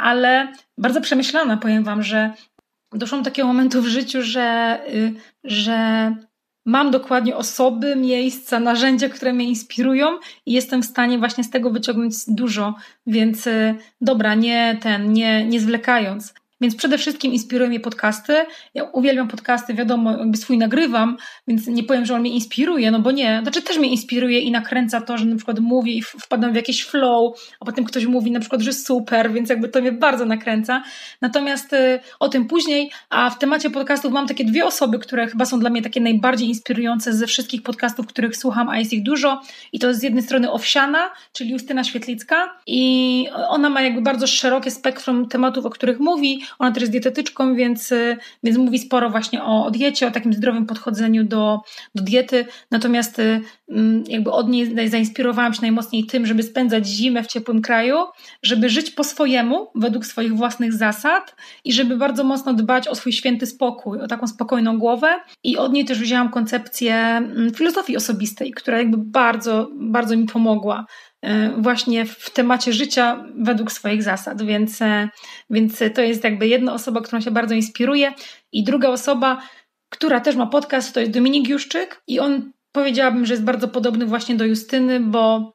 ale 0.00 0.52
bardzo 0.78 1.00
przemyślana, 1.00 1.56
powiem 1.56 1.84
Wam, 1.84 2.02
że 2.02 2.32
doszłam 2.92 3.22
do 3.22 3.30
takiego 3.30 3.48
momentu 3.48 3.82
w 3.82 3.86
życiu, 3.86 4.22
że, 4.22 4.78
że 5.44 6.12
mam 6.64 6.90
dokładnie 6.90 7.36
osoby, 7.36 7.96
miejsca, 7.96 8.60
narzędzia, 8.60 9.08
które 9.08 9.32
mnie 9.32 9.48
inspirują 9.48 10.06
i 10.46 10.52
jestem 10.52 10.82
w 10.82 10.86
stanie 10.86 11.18
właśnie 11.18 11.44
z 11.44 11.50
tego 11.50 11.70
wyciągnąć 11.70 12.14
dużo, 12.28 12.74
więc 13.06 13.46
y, 13.46 13.74
dobra, 14.00 14.34
nie 14.34 14.78
ten, 14.82 15.12
nie, 15.12 15.44
nie 15.44 15.60
zwlekając. 15.60 16.34
Więc 16.62 16.76
przede 16.76 16.98
wszystkim 16.98 17.32
inspirują 17.32 17.68
mnie 17.68 17.80
podcasty. 17.80 18.34
Ja 18.74 18.84
uwielbiam 18.84 19.28
podcasty, 19.28 19.74
wiadomo, 19.74 20.18
jakby 20.18 20.36
swój 20.36 20.58
nagrywam, 20.58 21.16
więc 21.48 21.66
nie 21.66 21.84
powiem, 21.84 22.06
że 22.06 22.14
on 22.14 22.20
mnie 22.20 22.30
inspiruje, 22.30 22.90
no 22.90 23.00
bo 23.00 23.10
nie. 23.10 23.40
Znaczy 23.42 23.62
też 23.62 23.78
mnie 23.78 23.88
inspiruje 23.88 24.40
i 24.40 24.50
nakręca 24.50 25.00
to, 25.00 25.18
że 25.18 25.24
na 25.24 25.36
przykład 25.36 25.58
mówię 25.60 25.92
i 25.92 26.02
wpadam 26.02 26.52
w 26.52 26.56
jakiś 26.56 26.84
flow, 26.84 27.40
a 27.60 27.64
potem 27.64 27.84
ktoś 27.84 28.06
mówi 28.06 28.30
na 28.30 28.40
przykład, 28.40 28.60
że 28.60 28.72
super, 28.72 29.32
więc 29.32 29.50
jakby 29.50 29.68
to 29.68 29.80
mnie 29.80 29.92
bardzo 29.92 30.24
nakręca. 30.24 30.82
Natomiast 31.20 31.72
y, 31.72 32.00
o 32.20 32.28
tym 32.28 32.48
później, 32.48 32.90
a 33.10 33.30
w 33.30 33.38
temacie 33.38 33.70
podcastów 33.70 34.12
mam 34.12 34.26
takie 34.26 34.44
dwie 34.44 34.66
osoby, 34.66 34.98
które 34.98 35.26
chyba 35.26 35.44
są 35.44 35.60
dla 35.60 35.70
mnie 35.70 35.82
takie 35.82 36.00
najbardziej 36.00 36.48
inspirujące 36.48 37.12
ze 37.12 37.26
wszystkich 37.26 37.62
podcastów, 37.62 38.06
których 38.06 38.36
słucham, 38.36 38.68
a 38.68 38.78
jest 38.78 38.92
ich 38.92 39.02
dużo. 39.02 39.42
I 39.72 39.78
to 39.78 39.88
jest 39.88 40.00
z 40.00 40.02
jednej 40.02 40.22
strony 40.22 40.50
Owsiana, 40.50 41.10
czyli 41.32 41.50
Justyna 41.50 41.84
Świetlicka 41.84 42.56
i 42.66 43.26
ona 43.48 43.70
ma 43.70 43.82
jakby 43.82 44.02
bardzo 44.02 44.26
szerokie 44.26 44.70
spektrum 44.70 45.28
tematów, 45.28 45.66
o 45.66 45.70
których 45.70 46.00
mówi. 46.00 46.42
Ona 46.58 46.72
też 46.72 46.80
jest 46.80 46.92
dietetyczką, 46.92 47.54
więc, 47.54 47.92
y, 47.92 48.16
więc 48.42 48.58
mówi 48.58 48.78
sporo 48.78 49.10
właśnie 49.10 49.42
o, 49.42 49.64
o 49.64 49.70
diecie, 49.70 50.06
o 50.06 50.10
takim 50.10 50.32
zdrowym 50.32 50.66
podchodzeniu 50.66 51.24
do, 51.24 51.60
do 51.94 52.02
diety. 52.02 52.44
Natomiast 52.70 53.18
y, 53.18 53.40
mm, 53.68 54.04
jakby 54.08 54.30
od 54.30 54.48
niej 54.48 54.88
zainspirowałam 54.88 55.54
się 55.54 55.62
najmocniej 55.62 56.04
tym, 56.04 56.26
żeby 56.26 56.42
spędzać 56.42 56.86
zimę 56.86 57.22
w 57.22 57.26
ciepłym 57.26 57.62
kraju, 57.62 57.96
żeby 58.42 58.68
żyć 58.68 58.90
po 58.90 59.04
swojemu, 59.04 59.70
według 59.74 60.06
swoich 60.06 60.36
własnych 60.36 60.72
zasad 60.72 61.36
i 61.64 61.72
żeby 61.72 61.96
bardzo 61.96 62.24
mocno 62.24 62.54
dbać 62.54 62.88
o 62.88 62.94
swój 62.94 63.12
święty 63.12 63.46
spokój, 63.46 64.00
o 64.00 64.06
taką 64.06 64.26
spokojną 64.26 64.78
głowę. 64.78 65.20
I 65.44 65.56
od 65.56 65.72
niej 65.72 65.84
też 65.84 65.98
wzięłam 65.98 66.30
koncepcję 66.30 66.94
mm, 66.94 67.54
filozofii 67.54 67.96
osobistej, 67.96 68.50
która 68.50 68.78
jakby 68.78 68.96
bardzo, 68.98 69.68
bardzo 69.72 70.16
mi 70.16 70.26
pomogła 70.26 70.86
właśnie 71.56 72.06
w 72.06 72.30
temacie 72.30 72.72
życia 72.72 73.24
według 73.34 73.72
swoich 73.72 74.02
zasad, 74.02 74.42
więc, 74.42 74.82
e, 74.82 75.08
więc 75.50 75.82
to 75.94 76.02
jest 76.02 76.24
jakby 76.24 76.46
jedna 76.46 76.72
osoba, 76.72 77.00
którą 77.00 77.20
się 77.20 77.30
bardzo 77.30 77.54
inspiruje. 77.54 78.12
I 78.52 78.64
druga 78.64 78.88
osoba, 78.88 79.42
która 79.88 80.20
też 80.20 80.36
ma 80.36 80.46
podcast, 80.46 80.94
to 80.94 81.00
jest 81.00 81.12
Dominik 81.12 81.48
Juszczyk. 81.48 82.02
I 82.06 82.20
on 82.20 82.52
powiedziałabym, 82.72 83.26
że 83.26 83.34
jest 83.34 83.44
bardzo 83.44 83.68
podobny 83.68 84.06
właśnie 84.06 84.34
do 84.34 84.44
Justyny, 84.44 85.00
bo 85.00 85.52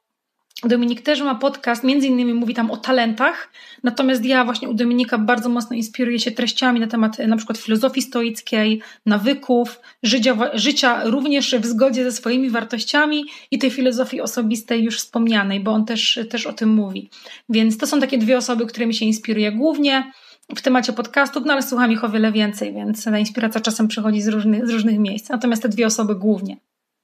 Dominik 0.64 1.02
też 1.02 1.22
ma 1.22 1.36
podcast, 1.36 1.84
między 1.84 2.08
innymi 2.08 2.34
mówi 2.34 2.54
tam 2.54 2.72
o 2.72 2.78
talentach, 2.78 3.52
natomiast 3.84 4.26
ja 4.26 4.46
właśnie 4.46 4.70
u 4.70 4.74
Dominika 4.74 5.18
bardzo 5.18 5.50
mocno 5.50 5.76
inspiruję 5.76 6.20
się 6.20 6.32
treściami 6.32 6.80
na 6.80 6.88
temat 6.88 7.20
na 7.20 7.38
przykład 7.38 7.58
filozofii 7.58 8.02
stoickiej, 8.02 8.82
nawyków, 9.06 9.80
życia, 10.04 10.38
życia 10.54 11.04
również 11.04 11.56
w 11.56 11.66
zgodzie 11.66 12.04
ze 12.04 12.12
swoimi 12.12 12.50
wartościami 12.50 13.26
i 13.52 13.58
tej 13.58 13.72
filozofii 13.72 14.22
osobistej 14.22 14.84
już 14.84 14.98
wspomnianej, 14.98 15.60
bo 15.60 15.72
on 15.72 15.86
też, 15.86 16.20
też 16.30 16.48
o 16.48 16.54
tym 16.54 16.70
mówi. 16.70 17.10
Więc 17.50 17.78
to 17.78 17.88
są 17.88 18.00
takie 18.00 18.18
dwie 18.18 18.38
osoby, 18.38 18.66
którymi 18.66 18.94
się 18.94 19.06
inspiruję 19.06 19.52
głównie 19.52 20.12
w 20.56 20.62
temacie 20.62 20.94
podcastów, 20.94 21.44
no 21.46 21.54
ale 21.54 21.64
słucham 21.64 21.92
ich 21.92 22.04
o 22.04 22.10
wiele 22.10 22.32
więcej, 22.32 22.74
więc 22.74 23.04
ta 23.04 23.20
inspiracja 23.20 23.62
czasem 23.62 23.88
przychodzi 23.88 24.22
z 24.22 24.28
różnych, 24.28 24.68
z 24.68 24.70
różnych 24.70 25.00
miejsc. 25.00 25.30
Natomiast 25.30 25.62
te 25.62 25.70
dwie 25.70 25.86
osoby 25.86 26.16
głównie. 26.16 26.58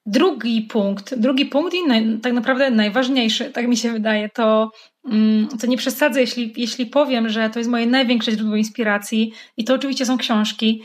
Drugi 0.06 0.62
punkt, 0.62 1.16
drugi 1.16 1.46
punkt 1.46 1.74
i 1.74 1.88
naj, 1.88 2.20
tak 2.22 2.34
naprawdę 2.34 2.72
najważniejszy, 2.72 3.52
tak 3.52 3.68
mi 3.68 3.78
się 3.78 3.92
wydaje, 3.92 4.30
to, 4.30 4.72
mm, 5.12 5.48
to 5.62 5.68
nie 5.68 5.78
przesadzę, 5.78 6.22
jeśli, 6.22 6.54
jeśli 6.58 6.86
powiem, 6.86 7.30
że 7.30 7.50
to 7.50 7.60
jest 7.60 7.72
moje 7.72 7.86
największe 7.86 8.32
źródło 8.32 8.56
inspiracji 8.56 9.34
i 9.58 9.64
to 9.64 9.74
oczywiście 9.74 10.06
są 10.06 10.18
książki. 10.18 10.84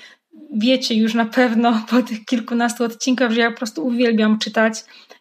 Wiecie 0.52 0.94
już 0.94 1.14
na 1.14 1.25
pewno 1.26 1.87
po 1.90 2.02
tych 2.02 2.25
kilkunastu 2.25 2.84
odcinkach, 2.84 3.30
że 3.30 3.40
ja 3.40 3.50
po 3.50 3.56
prostu 3.56 3.87
uwielbiam 3.87 4.38
czytać 4.38 4.75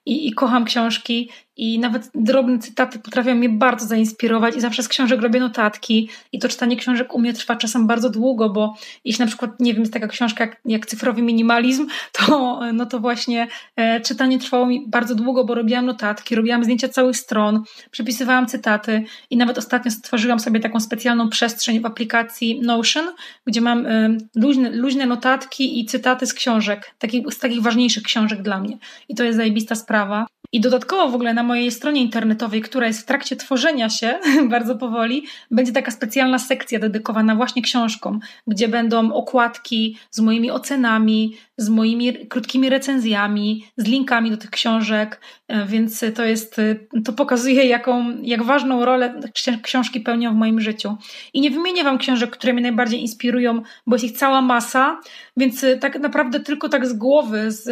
i, 0.07 0.27
i 0.27 0.33
kocham 0.33 0.65
książki 0.65 1.29
i 1.57 1.79
nawet 1.79 2.11
drobne 2.15 2.59
cytaty 2.59 2.99
potrafią 2.99 3.35
mnie 3.35 3.49
bardzo 3.49 3.85
zainspirować 3.85 4.55
i 4.55 4.61
zawsze 4.61 4.83
z 4.83 4.87
książek 4.87 5.21
robię 5.21 5.39
notatki 5.39 6.09
i 6.31 6.39
to 6.39 6.49
czytanie 6.49 6.75
książek 6.75 7.13
u 7.15 7.19
mnie 7.19 7.33
trwa 7.33 7.55
czasem 7.55 7.87
bardzo 7.87 8.09
długo, 8.09 8.49
bo 8.49 8.75
jeśli 9.05 9.21
na 9.21 9.27
przykład, 9.27 9.59
nie 9.59 9.73
wiem, 9.73 9.81
jest 9.81 9.93
taka 9.93 10.07
książka 10.07 10.43
jak, 10.43 10.61
jak 10.65 10.85
Cyfrowy 10.85 11.21
Minimalizm, 11.21 11.87
to, 12.11 12.59
no 12.73 12.85
to 12.85 12.99
właśnie 12.99 13.47
e, 13.75 14.01
czytanie 14.01 14.39
trwało 14.39 14.65
mi 14.65 14.85
bardzo 14.87 15.15
długo, 15.15 15.45
bo 15.45 15.55
robiłam 15.55 15.85
notatki, 15.85 16.35
robiłam 16.35 16.63
zdjęcia 16.63 16.89
całych 16.89 17.17
stron, 17.17 17.63
przepisywałam 17.91 18.47
cytaty 18.47 19.03
i 19.29 19.37
nawet 19.37 19.57
ostatnio 19.57 19.91
stworzyłam 19.91 20.39
sobie 20.39 20.59
taką 20.59 20.79
specjalną 20.79 21.29
przestrzeń 21.29 21.79
w 21.79 21.85
aplikacji 21.85 22.61
Notion, 22.61 23.05
gdzie 23.45 23.61
mam 23.61 23.85
e, 23.85 24.17
luźne, 24.35 24.69
luźne 24.69 25.05
notatki 25.05 25.79
i 25.79 25.85
cytaty 25.85 26.25
z 26.25 26.33
książek, 26.33 26.91
takich, 26.99 27.33
z 27.33 27.39
takich 27.39 27.61
ważniejszych 27.61 28.03
książek 28.03 28.41
dla 28.41 28.59
mnie. 28.59 28.77
I 29.09 29.15
to 29.15 29.23
jest 29.23 29.37
zajebista 29.37 29.75
sprawa. 29.75 29.96
I 30.51 30.61
dodatkowo 30.61 31.09
w 31.09 31.15
ogóle 31.15 31.33
na 31.33 31.43
mojej 31.43 31.71
stronie 31.71 32.01
internetowej, 32.01 32.61
która 32.61 32.87
jest 32.87 33.01
w 33.01 33.05
trakcie 33.05 33.35
tworzenia 33.35 33.89
się 33.89 34.19
bardzo 34.49 34.75
powoli, 34.75 35.25
będzie 35.51 35.71
taka 35.71 35.91
specjalna 35.91 36.39
sekcja 36.39 36.79
dedykowana 36.79 37.35
właśnie 37.35 37.61
książkom, 37.61 38.19
gdzie 38.47 38.67
będą 38.67 39.13
okładki 39.13 39.97
z 40.11 40.19
moimi 40.19 40.51
ocenami, 40.51 41.37
z 41.57 41.69
moimi 41.69 42.27
krótkimi 42.27 42.69
recenzjami, 42.69 43.67
z 43.77 43.85
linkami 43.85 44.31
do 44.31 44.37
tych 44.37 44.49
książek, 44.49 45.21
więc 45.67 46.05
to 46.15 46.25
jest, 46.25 46.59
e, 46.59 46.75
to 47.01 47.13
pokazuje, 47.13 47.65
jaką, 47.65 48.21
jak 48.21 48.43
ważną 48.43 48.85
rolę 48.85 49.21
książki 49.61 49.99
pełnią 49.99 50.33
w 50.33 50.37
moim 50.37 50.61
życiu. 50.61 50.97
I 51.33 51.41
nie 51.41 51.51
wymienię 51.51 51.83
Wam 51.83 51.97
książek, 51.97 52.29
które 52.29 52.53
mnie 52.53 52.61
najbardziej 52.61 53.01
inspirują, 53.01 53.61
bo 53.87 53.95
jest 53.95 54.05
ich 54.05 54.17
cała 54.17 54.41
masa, 54.41 55.01
więc 55.37 55.63
e, 55.63 55.77
tak 55.77 55.99
naprawdę 55.99 56.39
tylko 56.39 56.69
tak 56.69 56.87
z 56.87 56.93
głowy, 56.93 57.51
z, 57.51 57.63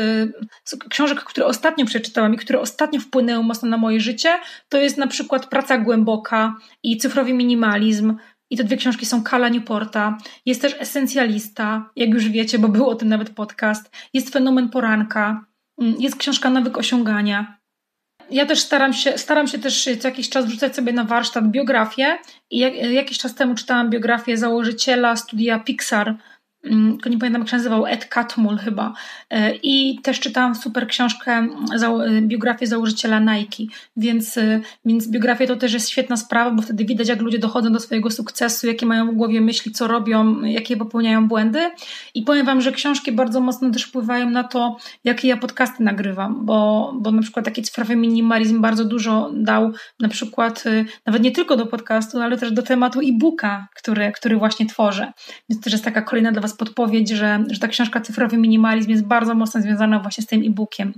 z 0.64 0.76
książek, 0.90 1.24
które 1.24 1.46
ostatnio 1.46 1.86
przeczytałam 1.86 2.34
i 2.34 2.38
które 2.38 2.60
ostatnio 2.60 3.00
wpłynęły 3.00 3.44
mocno 3.44 3.70
na 3.70 3.78
moje 3.78 4.00
życie, 4.00 4.30
to 4.70 4.78
jest 4.78 4.98
na 4.98 5.08
przykład 5.08 5.46
Praca 5.46 5.78
Głęboka 5.78 6.56
i 6.84 6.98
Cyfrowy 6.98 7.34
Minimalizm, 7.34 8.18
i 8.50 8.58
te 8.58 8.64
dwie 8.64 8.78
książki 8.78 9.06
są 9.06 9.24
Kala 9.24 9.50
Newporta. 9.50 10.18
Jest 10.46 10.62
też 10.62 10.76
Esencjalista, 10.80 11.90
jak 11.96 12.10
już 12.10 12.30
wiecie, 12.30 12.60
bo 12.60 12.68
był 12.68 12.90
o 12.90 12.96
tym 12.96 13.10
nawet 13.10 13.30
podcast. 13.30 13.92
Jest 14.14 14.30
Fenomen 14.30 14.70
Poranka. 14.70 15.46
Mm, 15.82 15.96
jest 16.00 16.16
książka 16.16 16.50
Nawyk 16.50 16.78
Osiągania. 16.78 17.58
Ja 18.32 18.46
też 18.46 18.60
staram 18.60 18.94
się, 18.94 19.18
staram 19.18 19.48
się 19.48 19.60
też 19.60 19.90
co 20.00 20.08
jakiś 20.08 20.30
czas 20.30 20.46
wrzucać 20.46 20.76
sobie 20.76 20.94
na 20.94 21.04
warsztat 21.04 21.52
biografię 21.52 22.18
i 22.52 22.60
jak, 22.60 22.76
jakiś 22.76 23.18
czas 23.18 23.36
temu 23.36 23.56
czytałam 23.56 23.90
biografię 23.90 24.38
założyciela 24.38 25.16
studia 25.16 25.60
Pixar, 25.60 26.16
tylko 26.70 27.10
nie 27.10 27.18
pamiętam 27.18 27.42
jak 27.42 27.50
się 27.50 27.58
nazywał, 27.58 27.86
Ed 27.86 28.06
Catmull 28.06 28.58
chyba. 28.58 28.94
E, 29.30 29.56
I 29.56 30.00
też 30.04 30.20
czytałam 30.20 30.56
super 30.56 30.88
książkę, 30.88 31.32
e, 31.32 32.22
biografię 32.22 32.68
założyciela 32.68 33.20
Nike, 33.20 33.64
więc, 33.98 34.38
e, 34.38 34.62
więc 34.86 35.08
biografia 35.08 35.48
to 35.48 35.56
też 35.56 35.74
jest 35.74 35.90
świetna 35.90 36.18
sprawa, 36.18 36.52
bo 36.52 36.62
wtedy 36.62 36.86
widać 36.86 37.08
jak 37.08 37.22
ludzie 37.22 37.40
dochodzą 37.40 37.72
do 37.72 37.80
swojego 37.80 38.12
sukcesu, 38.12 38.68
jakie 38.68 38.86
mają 38.86 39.12
w 39.12 39.16
głowie 39.16 39.42
myśli, 39.42 39.72
co 39.72 39.88
robią, 39.88 40.42
jakie 40.42 40.78
popełniają 40.78 41.28
błędy. 41.28 41.60
I 42.14 42.22
powiem 42.22 42.46
Wam, 42.46 42.62
że 42.62 42.72
książki 42.72 43.12
bardzo 43.12 43.42
mocno 43.42 43.72
też 43.72 43.84
wpływają 43.84 44.30
na 44.30 44.44
to, 44.44 44.78
jakie 45.04 45.28
ja 45.28 45.38
podcasty 45.38 45.84
nagrywam, 45.84 46.46
bo, 46.46 46.94
bo 47.02 47.12
na 47.12 47.22
przykład 47.22 47.46
taki 47.46 47.62
cyfrowy 47.62 47.96
minimalizm 47.96 48.62
bardzo 48.62 48.86
dużo 48.86 49.32
dał 49.34 49.74
na 50.00 50.10
przykład 50.10 50.64
nawet 51.06 51.24
nie 51.24 51.32
tylko 51.32 51.58
do 51.58 51.66
podcastu, 51.66 52.22
ale 52.22 52.38
też 52.38 52.52
do 52.52 52.62
tematu 52.64 53.00
e-booka, 53.00 53.68
który, 53.76 54.12
który 54.12 54.38
właśnie 54.38 54.66
tworzę. 54.66 55.14
Więc 55.50 55.64
też 55.64 55.74
jest 55.74 55.86
taka 55.86 56.02
kolejna 56.02 56.32
dla 56.32 56.42
Was 56.42 56.55
podpowiedź, 56.56 57.10
że, 57.10 57.44
że 57.50 57.60
ta 57.60 57.68
książka 57.68 58.02
Cyfrowy 58.02 58.38
Minimalizm 58.38 58.90
jest 58.90 59.04
bardzo 59.04 59.36
mocno 59.36 59.62
związana 59.62 60.00
właśnie 60.00 60.24
z 60.24 60.28
tym 60.28 60.42
e-bookiem. 60.42 60.94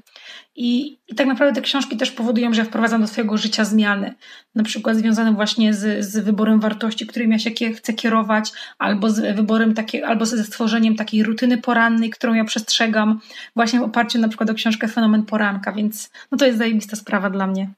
I, 0.55 0.97
I 1.07 1.15
tak 1.15 1.27
naprawdę 1.27 1.55
te 1.55 1.61
książki 1.61 1.97
też 1.97 2.11
powodują, 2.11 2.53
że 2.53 2.61
ja 2.61 2.65
wprowadzam 2.65 3.01
do 3.01 3.07
swojego 3.07 3.37
życia 3.37 3.65
zmiany. 3.65 4.13
Na 4.55 4.63
przykład 4.63 4.97
związane 4.97 5.33
właśnie 5.33 5.73
z, 5.73 6.05
z 6.05 6.17
wyborem 6.17 6.59
wartości, 6.59 7.07
którymi 7.07 7.33
ja 7.33 7.39
się 7.39 7.51
chcę 7.73 7.93
kierować, 7.93 8.51
albo 8.77 9.09
z 9.09 9.35
wyborem 9.35 9.73
takiej, 9.73 10.03
albo 10.03 10.25
ze 10.25 10.43
stworzeniem 10.43 10.95
takiej 10.95 11.23
rutyny 11.23 11.57
porannej, 11.57 12.09
którą 12.09 12.33
ja 12.33 12.45
przestrzegam, 12.45 13.19
właśnie 13.55 13.79
w 13.79 13.83
oparciu 13.83 14.19
na 14.19 14.27
przykład 14.27 14.49
o 14.49 14.53
książkę 14.53 14.87
Fenomen 14.87 15.23
Poranka, 15.23 15.71
więc 15.71 16.11
no 16.31 16.37
to 16.37 16.45
jest 16.45 16.57
zajebista 16.57 16.95
sprawa 16.95 17.29
dla 17.29 17.47
mnie. 17.47 17.69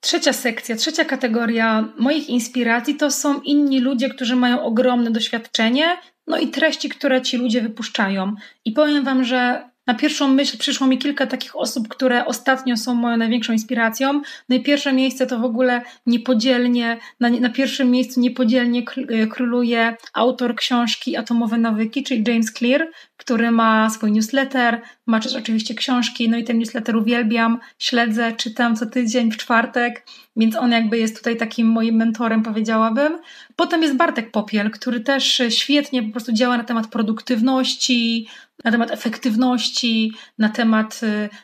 Trzecia 0.00 0.32
sekcja, 0.32 0.76
trzecia 0.76 1.04
kategoria 1.04 1.88
moich 1.98 2.28
inspiracji 2.28 2.94
to 2.94 3.10
są 3.10 3.40
inni 3.40 3.80
ludzie, 3.80 4.08
którzy 4.08 4.36
mają 4.36 4.62
ogromne 4.62 5.10
doświadczenie, 5.10 5.84
no 6.30 6.38
i 6.38 6.48
treści, 6.48 6.88
które 6.88 7.22
ci 7.22 7.36
ludzie 7.36 7.60
wypuszczają. 7.60 8.34
I 8.64 8.72
powiem 8.72 9.04
Wam, 9.04 9.24
że 9.24 9.70
na 9.86 9.94
pierwszą 9.94 10.28
myśl 10.28 10.58
przyszło 10.58 10.86
mi 10.86 10.98
kilka 10.98 11.26
takich 11.26 11.56
osób, 11.56 11.88
które 11.88 12.26
ostatnio 12.26 12.76
są 12.76 12.94
moją 12.94 13.16
największą 13.16 13.52
inspiracją. 13.52 14.22
No 14.48 14.56
i 14.56 14.62
pierwsze 14.62 14.92
miejsce 14.92 15.26
to 15.26 15.38
w 15.38 15.44
ogóle 15.44 15.82
niepodzielnie, 16.06 16.98
na, 17.20 17.28
na 17.28 17.50
pierwszym 17.50 17.90
miejscu 17.90 18.20
niepodzielnie 18.20 18.82
e, 19.08 19.26
króluje 19.26 19.96
autor 20.12 20.54
książki 20.56 21.16
Atomowe 21.16 21.58
Nawyki, 21.58 22.02
czyli 22.02 22.24
James 22.26 22.52
Clear, 22.52 22.88
który 23.30 23.50
ma 23.50 23.90
swój 23.90 24.12
newsletter, 24.12 24.80
ma 25.06 25.20
też 25.20 25.36
oczywiście 25.36 25.74
książki, 25.74 26.28
no 26.28 26.36
i 26.36 26.44
ten 26.44 26.58
newsletter 26.58 26.96
uwielbiam, 26.96 27.58
śledzę, 27.78 28.32
czytam 28.32 28.76
co 28.76 28.86
tydzień 28.86 29.32
w 29.32 29.36
czwartek, 29.36 30.06
więc 30.36 30.56
on 30.56 30.72
jakby 30.72 30.98
jest 30.98 31.16
tutaj 31.16 31.36
takim 31.36 31.66
moim 31.66 31.94
mentorem, 31.94 32.42
powiedziałabym. 32.42 33.18
Potem 33.56 33.82
jest 33.82 33.96
Bartek 33.96 34.30
Popiel, 34.30 34.70
który 34.70 35.00
też 35.00 35.42
świetnie 35.48 36.02
po 36.02 36.10
prostu 36.10 36.32
działa 36.32 36.56
na 36.56 36.64
temat 36.64 36.86
produktywności, 36.86 38.28
na 38.64 38.70
temat 38.70 38.90
efektywności, 38.90 40.12
na 40.38 40.48
temat, 40.48 41.00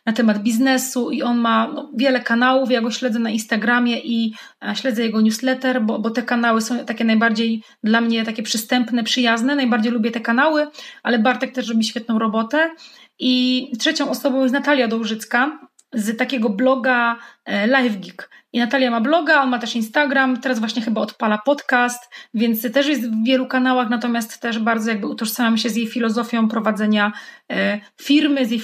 na 0.06 0.12
temat 0.12 0.42
biznesu 0.42 1.11
i 1.11 1.23
on 1.23 1.38
ma 1.38 1.73
no, 1.75 1.90
wiele 1.96 2.20
kanałów. 2.20 2.70
Ja 2.70 2.80
go 2.80 2.90
śledzę 2.90 3.18
na 3.18 3.30
Instagramie 3.30 4.00
i 4.00 4.35
e, 4.68 4.76
śledzę 4.76 5.02
jego 5.02 5.20
newsletter, 5.20 5.82
bo, 5.82 5.99
bo 5.99 6.11
te 6.11 6.23
kanały 6.23 6.61
są 6.61 6.85
takie 6.85 7.04
najbardziej 7.04 7.62
dla 7.85 8.00
mnie 8.00 8.25
takie 8.25 8.42
przystępne, 8.42 9.04
przyjazne. 9.04 9.56
Najbardziej 9.56 9.92
lubię 9.92 10.11
te 10.11 10.20
kanały, 10.20 10.66
ale 11.02 11.18
Bartek 11.18 11.52
też 11.52 11.68
robi 11.68 11.85
świetną 11.85 12.18
robotę. 12.18 12.70
I 13.18 13.66
trzecią 13.78 14.11
osobą 14.11 14.42
jest 14.42 14.54
Natalia 14.54 14.88
Dołżycka 14.88 15.58
z 15.93 16.16
takiego 16.16 16.49
bloga 16.50 17.16
e, 17.45 17.66
LiveGeek. 17.66 18.31
I 18.52 18.59
Natalia 18.59 18.90
ma 18.90 19.00
bloga, 19.00 19.43
on 19.43 19.49
ma 19.49 19.59
też 19.59 19.76
Instagram, 19.76 20.40
teraz 20.40 20.59
właśnie 20.59 20.83
chyba 20.83 21.00
odpala 21.00 21.38
podcast, 21.38 22.11
więc 22.35 22.73
też 22.73 22.87
jest 22.87 23.11
w 23.11 23.25
wielu 23.25 23.47
kanałach, 23.47 23.90
natomiast 23.90 24.40
też 24.40 24.59
bardzo 24.59 24.90
jakby 24.90 25.07
utożsamiam 25.07 25.59
się 25.59 25.71
z 25.71 25.76
jej 25.76 25.87
filozofią 25.87 26.49
prowadzenia 26.49 27.12
e, 27.52 27.81
firmy, 28.02 28.47
z 28.47 28.50
jej, 28.50 28.61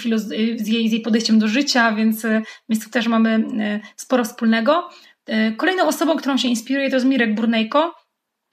z 0.56 0.68
jej, 0.68 0.88
z 0.88 0.92
jej 0.92 1.00
podejściem 1.00 1.38
do 1.38 1.48
życia, 1.48 1.92
więc, 1.92 2.24
e, 2.24 2.42
więc 2.68 2.84
tu 2.84 2.90
też 2.90 3.08
mamy 3.08 3.44
sporo 3.96 4.24
wspólnego. 4.24 4.88
Kolejną 5.56 5.86
osobą, 5.86 6.16
którą 6.16 6.36
się 6.36 6.48
inspiruję, 6.48 6.90
to 6.90 6.96
jest 6.96 7.06
Mirek 7.06 7.34
Burnejko. 7.34 7.94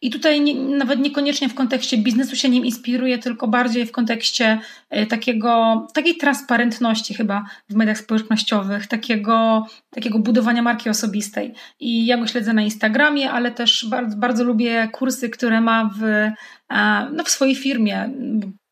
I 0.01 0.09
tutaj 0.09 0.41
nie, 0.41 0.55
nawet 0.55 0.99
niekoniecznie 0.99 1.49
w 1.49 1.55
kontekście 1.55 1.97
biznesu 1.97 2.35
się 2.35 2.49
nim 2.49 2.65
inspiruje, 2.65 3.17
tylko 3.17 3.47
bardziej 3.47 3.85
w 3.85 3.91
kontekście 3.91 4.59
e, 4.89 5.05
takiego, 5.05 5.87
takiej 5.93 6.17
transparentności 6.17 7.13
chyba 7.13 7.45
w 7.69 7.75
mediach 7.75 7.97
społecznościowych, 7.97 8.87
takiego, 8.87 9.67
takiego 9.89 10.19
budowania 10.19 10.61
marki 10.61 10.89
osobistej. 10.89 11.53
I 11.79 12.05
ja 12.05 12.17
go 12.17 12.27
śledzę 12.27 12.53
na 12.53 12.61
Instagramie, 12.61 13.31
ale 13.31 13.51
też 13.51 13.85
bardzo, 13.89 14.17
bardzo 14.17 14.43
lubię 14.43 14.89
kursy, 14.91 15.29
które 15.29 15.61
ma 15.61 15.89
w, 15.99 16.03
e, 16.03 17.09
no, 17.13 17.23
w 17.23 17.29
swojej 17.29 17.55
firmie 17.55 18.09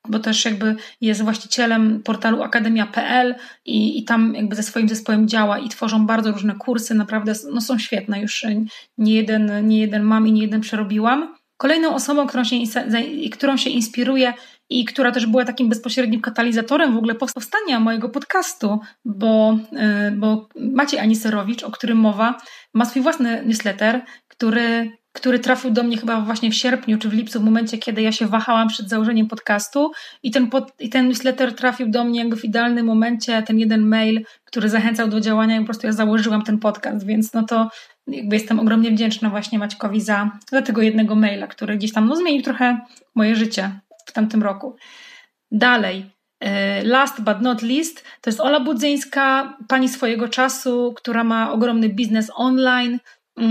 bo 0.10 0.20
też 0.20 0.46
jakby 0.46 0.76
jest 1.02 1.22
właścicielem 1.22 2.04
portalu 2.04 2.44
akademia.pl 2.44 3.36
i, 3.66 4.00
i 4.00 4.04
tam 4.04 4.36
jakby 4.36 4.56
ze 4.56 4.64
swoim 4.64 4.90
zespołem 4.90 5.28
działa 5.28 5.60
i 5.60 5.70
tworzą 5.70 6.06
bardzo 6.06 6.32
różne 6.32 6.56
kursy, 6.56 6.94
naprawdę 6.94 7.34
no, 7.54 7.62
są 7.62 7.78
świetne, 7.78 8.22
już 8.22 8.46
nie 8.98 9.14
jeden, 9.14 9.68
nie 9.68 9.80
jeden 9.80 10.04
mam 10.04 10.28
i 10.28 10.32
nie 10.32 10.42
jeden 10.42 10.62
przerobiłam. 10.62 11.36
Kolejną 11.58 11.96
osobą, 11.96 12.28
którą 12.28 12.44
się, 12.44 12.56
którą 13.32 13.58
się 13.58 13.70
inspiruję 13.70 14.34
i 14.70 14.86
która 14.86 15.12
też 15.12 15.26
była 15.26 15.46
takim 15.46 15.70
bezpośrednim 15.70 16.22
katalizatorem 16.22 16.94
w 16.94 16.98
ogóle 16.98 17.16
powstania 17.16 17.80
mojego 17.80 18.10
podcastu, 18.10 18.80
bo, 19.06 19.60
e, 19.76 20.12
bo 20.12 20.50
Maciej 20.56 21.00
Aniserowicz, 21.00 21.64
o 21.64 21.72
którym 21.72 21.98
mowa, 21.98 22.38
ma 22.74 22.86
swój 22.86 23.02
własny 23.02 23.44
newsletter, 23.46 24.02
który, 24.28 24.92
który 25.17 25.39
trafił 25.39 25.71
do 25.71 25.83
mnie 25.83 25.97
chyba 25.97 26.21
właśnie 26.21 26.51
w 26.51 26.55
sierpniu 26.55 26.97
czy 26.97 27.09
w 27.09 27.13
lipcu, 27.13 27.39
w 27.39 27.43
momencie, 27.43 27.77
kiedy 27.77 28.01
ja 28.01 28.12
się 28.12 28.27
wahałam 28.27 28.67
przed 28.67 28.89
założeniem 28.89 29.27
podcastu 29.27 29.91
i 30.24 30.31
ten, 30.31 30.50
pod, 30.50 30.71
i 30.79 30.89
ten 30.89 31.07
newsletter 31.07 31.55
trafił 31.55 31.89
do 31.89 32.03
mnie 32.03 32.19
jakby 32.19 32.36
w 32.36 32.45
idealnym 32.45 32.86
momencie, 32.86 33.43
ten 33.43 33.59
jeden 33.59 33.88
mail, 33.88 34.25
który 34.45 34.69
zachęcał 34.69 35.07
do 35.07 35.19
działania 35.19 35.55
i 35.55 35.59
po 35.59 35.65
prostu 35.65 35.88
ja 35.88 35.93
założyłam 35.93 36.43
ten 36.43 36.59
podcast, 36.59 37.05
więc 37.05 37.33
no 37.33 37.43
to 37.43 37.69
jakby 38.07 38.36
jestem 38.36 38.59
ogromnie 38.59 38.91
wdzięczna 38.91 39.29
właśnie 39.29 39.59
Maćkowi 39.59 40.01
za, 40.01 40.31
za 40.51 40.62
tego 40.62 40.81
jednego 40.81 41.15
maila, 41.15 41.47
który 41.47 41.77
gdzieś 41.77 41.93
tam 41.93 42.07
no, 42.07 42.15
zmienił 42.15 42.41
trochę 42.41 42.79
moje 43.15 43.36
życie 43.36 43.79
w 44.05 44.12
tamtym 44.12 44.43
roku. 44.43 44.75
Dalej, 45.51 46.05
e, 46.39 46.83
last 46.83 47.21
but 47.21 47.41
not 47.41 47.62
least, 47.62 48.03
to 48.21 48.29
jest 48.29 48.39
Ola 48.39 48.59
Budzyńska, 48.59 49.57
pani 49.67 49.89
swojego 49.89 50.27
czasu, 50.27 50.93
która 50.97 51.24
ma 51.24 51.51
ogromny 51.51 51.89
biznes 51.89 52.31
online, 52.36 53.00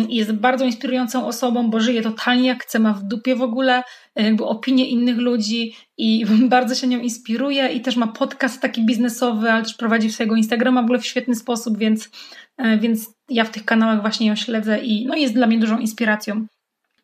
jest 0.09 0.33
bardzo 0.33 0.65
inspirującą 0.65 1.27
osobą, 1.27 1.71
bo 1.71 1.81
żyje 1.81 2.03
totalnie 2.03 2.49
jak 2.49 2.63
chce, 2.63 2.79
ma 2.79 2.93
w 2.93 3.03
dupie 3.03 3.37
w 3.37 3.43
ogóle 3.43 3.83
e, 4.17 4.23
jakby 4.25 4.45
opinie 4.45 4.89
innych 4.89 5.19
ludzi 5.19 5.75
i 5.97 6.27
bardzo 6.49 6.75
się 6.75 6.87
nią 6.87 6.99
inspiruje 6.99 7.69
i 7.69 7.81
też 7.81 7.97
ma 7.97 8.07
podcast 8.07 8.63
taki 8.63 8.87
biznesowy, 8.87 9.51
ale 9.51 9.63
też 9.63 9.75
prowadzi 9.75 10.13
swojego 10.13 10.37
Instagrama 10.37 10.83
w 10.83 10.85
ogóle 10.85 10.99
w 10.99 11.07
świetny 11.07 11.35
sposób, 11.35 11.79
więc, 11.79 12.11
e, 12.59 12.79
więc 12.79 13.11
ja 13.29 13.45
w 13.45 13.51
tych 13.51 13.65
kanałach 13.65 14.01
właśnie 14.01 14.27
ją 14.27 14.37
śledzę 14.37 14.79
i 14.79 15.07
no 15.07 15.17
jest 15.17 15.35
dla 15.35 15.47
mnie 15.47 15.59
dużą 15.59 15.79
inspiracją. 15.79 16.47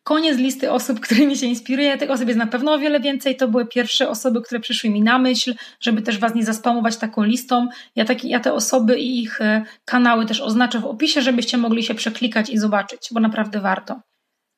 Koniec 0.03 0.37
listy 0.37 0.71
osób, 0.71 0.99
którymi 1.05 1.37
się 1.37 1.45
inspiruję. 1.45 1.97
Tych 1.97 2.11
osób 2.11 2.27
jest 2.27 2.39
na 2.39 2.47
pewno 2.47 2.73
o 2.73 2.79
wiele 2.79 2.99
więcej. 2.99 3.35
To 3.35 3.47
były 3.47 3.67
pierwsze 3.67 4.09
osoby, 4.09 4.41
które 4.41 4.59
przyszły 4.59 4.89
mi 4.89 5.01
na 5.01 5.19
myśl, 5.19 5.53
żeby 5.79 6.01
też 6.01 6.17
Was 6.17 6.35
nie 6.35 6.43
zaspamować 6.43 6.97
taką 6.97 7.23
listą. 7.23 7.67
Ja, 7.95 8.05
taki, 8.05 8.29
ja 8.29 8.39
te 8.39 8.53
osoby 8.53 8.99
i 8.99 9.21
ich 9.21 9.41
e, 9.41 9.65
kanały 9.85 10.25
też 10.25 10.41
oznaczę 10.41 10.79
w 10.79 10.85
opisie, 10.85 11.21
żebyście 11.21 11.57
mogli 11.57 11.83
się 11.83 11.95
przeklikać 11.95 12.49
i 12.49 12.57
zobaczyć, 12.57 13.09
bo 13.11 13.19
naprawdę 13.19 13.59
warto. 13.59 14.01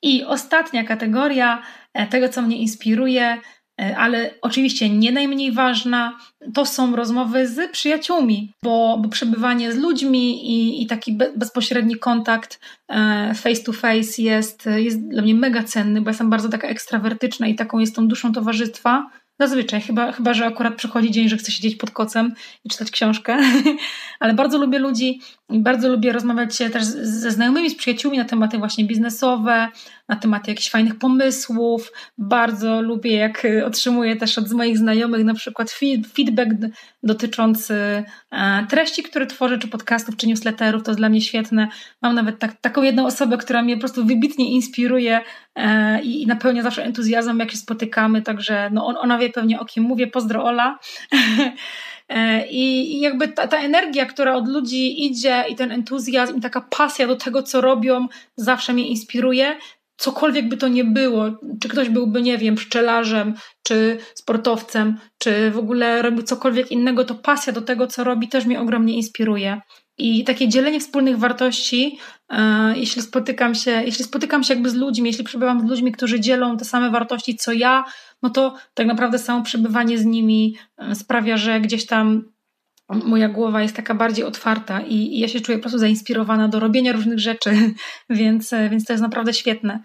I 0.02 0.24
ostatnia 0.24 0.84
kategoria 0.84 1.62
e, 1.94 2.06
tego, 2.06 2.28
co 2.28 2.42
mnie 2.42 2.56
inspiruje, 2.56 3.38
ale 3.78 4.34
oczywiście 4.42 4.90
nie 4.90 5.12
najmniej 5.12 5.52
ważna 5.52 6.18
to 6.54 6.66
są 6.66 6.96
rozmowy 6.96 7.48
z 7.48 7.70
przyjaciółmi, 7.70 8.52
bo, 8.62 8.98
bo 9.02 9.08
przebywanie 9.08 9.72
z 9.72 9.76
ludźmi 9.76 10.50
i, 10.52 10.82
i 10.82 10.86
taki 10.86 11.12
be, 11.12 11.32
bezpośredni 11.36 11.96
kontakt 11.96 12.60
e, 12.88 13.34
face 13.34 13.62
to 13.62 13.72
face 13.72 14.22
jest, 14.22 14.68
jest 14.76 15.08
dla 15.08 15.22
mnie 15.22 15.34
mega 15.34 15.62
cenny, 15.62 16.00
bo 16.00 16.10
jestem 16.10 16.30
bardzo 16.30 16.48
taka 16.48 16.68
ekstrawertyczna 16.68 17.46
i 17.46 17.54
taką 17.54 17.78
jestem 17.78 18.08
duszą 18.08 18.32
towarzystwa. 18.32 19.10
Zazwyczaj, 19.40 19.80
chyba, 19.80 20.12
chyba 20.12 20.34
że 20.34 20.46
akurat 20.46 20.74
przychodzi 20.74 21.10
dzień, 21.10 21.28
że 21.28 21.36
chcę 21.36 21.52
siedzieć 21.52 21.76
pod 21.76 21.90
kocem 21.90 22.34
i 22.64 22.68
czytać 22.68 22.90
książkę, 22.90 23.38
ale 24.20 24.34
bardzo 24.34 24.58
lubię 24.58 24.78
ludzi 24.78 25.20
i 25.50 25.58
bardzo 25.58 25.88
lubię 25.88 26.12
rozmawiać 26.12 26.58
też 26.58 26.84
ze 26.84 27.30
znajomymi, 27.30 27.70
z 27.70 27.74
przyjaciółmi 27.74 28.18
na 28.18 28.24
tematy 28.24 28.58
właśnie 28.58 28.84
biznesowe, 28.84 29.68
na 30.08 30.16
tematy 30.16 30.50
jakichś 30.50 30.70
fajnych 30.70 30.98
pomysłów. 30.98 31.92
Bardzo 32.18 32.82
lubię, 32.82 33.16
jak 33.16 33.44
y, 33.44 33.66
otrzymuję 33.66 34.16
też 34.16 34.38
od 34.38 34.52
moich 34.52 34.78
znajomych 34.78 35.24
na 35.24 35.34
przykład 35.34 35.70
feedback 36.14 36.50
dotyczący 37.02 38.04
e, 38.30 38.66
treści, 38.70 39.02
które 39.02 39.26
tworzę, 39.26 39.58
czy 39.58 39.68
podcastów, 39.68 40.16
czy 40.16 40.26
newsletterów. 40.26 40.82
To 40.82 40.90
jest 40.90 41.00
dla 41.00 41.08
mnie 41.08 41.20
świetne. 41.20 41.68
Mam 42.02 42.14
nawet 42.14 42.38
tak, 42.38 42.60
taką 42.60 42.82
jedną 42.82 43.06
osobę, 43.06 43.36
która 43.36 43.62
mnie 43.62 43.74
po 43.76 43.80
prostu 43.80 44.04
wybitnie 44.04 44.50
inspiruje 44.50 45.20
e, 45.54 46.02
i 46.02 46.26
napełnia 46.26 46.62
zawsze 46.62 46.84
entuzjazmem, 46.84 47.38
jak 47.38 47.50
się 47.50 47.56
spotykamy. 47.56 48.22
Także 48.22 48.70
no 48.72 48.86
ona 48.86 49.18
wie 49.18 49.30
pewnie 49.30 49.60
o 49.60 49.64
kim 49.64 49.84
mówię. 49.84 50.06
Pozdro 50.06 50.44
Ola. 50.44 50.78
E, 52.08 52.46
I 52.46 53.00
jakby 53.00 53.28
ta, 53.28 53.48
ta, 53.48 53.58
energia, 53.58 54.06
która 54.06 54.34
od 54.34 54.48
ludzi 54.48 55.06
idzie, 55.06 55.44
i 55.48 55.56
ten 55.56 55.72
entuzjazm, 55.72 56.36
i 56.36 56.40
taka 56.40 56.60
pasja 56.60 57.06
do 57.06 57.16
tego, 57.16 57.42
co 57.42 57.60
robią, 57.60 58.06
zawsze 58.36 58.72
mnie 58.72 58.88
inspiruje 58.88 59.56
cokolwiek 59.96 60.48
by 60.48 60.56
to 60.56 60.68
nie 60.68 60.84
było, 60.84 61.24
czy 61.60 61.68
ktoś 61.68 61.88
byłby, 61.88 62.22
nie 62.22 62.38
wiem, 62.38 62.54
pszczelarzem, 62.54 63.34
czy 63.62 63.98
sportowcem, 64.14 64.98
czy 65.18 65.50
w 65.50 65.58
ogóle 65.58 66.02
robił 66.02 66.22
cokolwiek 66.22 66.72
innego, 66.72 67.04
to 67.04 67.14
pasja 67.14 67.52
do 67.52 67.62
tego, 67.62 67.86
co 67.86 68.04
robi, 68.04 68.28
też 68.28 68.44
mnie 68.46 68.60
ogromnie 68.60 68.94
inspiruje. 68.94 69.60
I 69.98 70.24
takie 70.24 70.48
dzielenie 70.48 70.80
wspólnych 70.80 71.18
wartości, 71.18 71.98
e, 72.28 72.72
jeśli 72.76 73.02
spotykam 73.02 73.54
się, 73.54 73.70
jeśli 73.70 74.04
spotykam 74.04 74.44
się 74.44 74.54
jakby 74.54 74.70
z 74.70 74.74
ludźmi, 74.74 75.06
jeśli 75.06 75.24
przebywam 75.24 75.60
z 75.60 75.70
ludźmi, 75.70 75.92
którzy 75.92 76.20
dzielą 76.20 76.56
te 76.56 76.64
same 76.64 76.90
wartości 76.90 77.36
co 77.36 77.52
ja, 77.52 77.84
no 78.22 78.30
to 78.30 78.54
tak 78.74 78.86
naprawdę 78.86 79.18
samo 79.18 79.42
przebywanie 79.42 79.98
z 79.98 80.04
nimi 80.04 80.56
e, 80.78 80.94
sprawia, 80.94 81.36
że 81.36 81.60
gdzieś 81.60 81.86
tam 81.86 82.36
moja 82.88 83.28
głowa 83.28 83.62
jest 83.62 83.76
taka 83.76 83.94
bardziej 83.94 84.24
otwarta 84.24 84.80
i, 84.80 85.18
ja 85.18 85.28
się 85.28 85.40
czuję 85.40 85.58
po 85.58 85.62
prostu 85.62 85.78
zainspirowana 85.78 86.48
do 86.48 86.60
robienia 86.60 86.92
różnych 86.92 87.18
rzeczy, 87.18 87.50
więc, 88.10 88.54
więc 88.70 88.84
to 88.84 88.92
jest 88.92 89.02
naprawdę 89.02 89.34
świetne. 89.34 89.82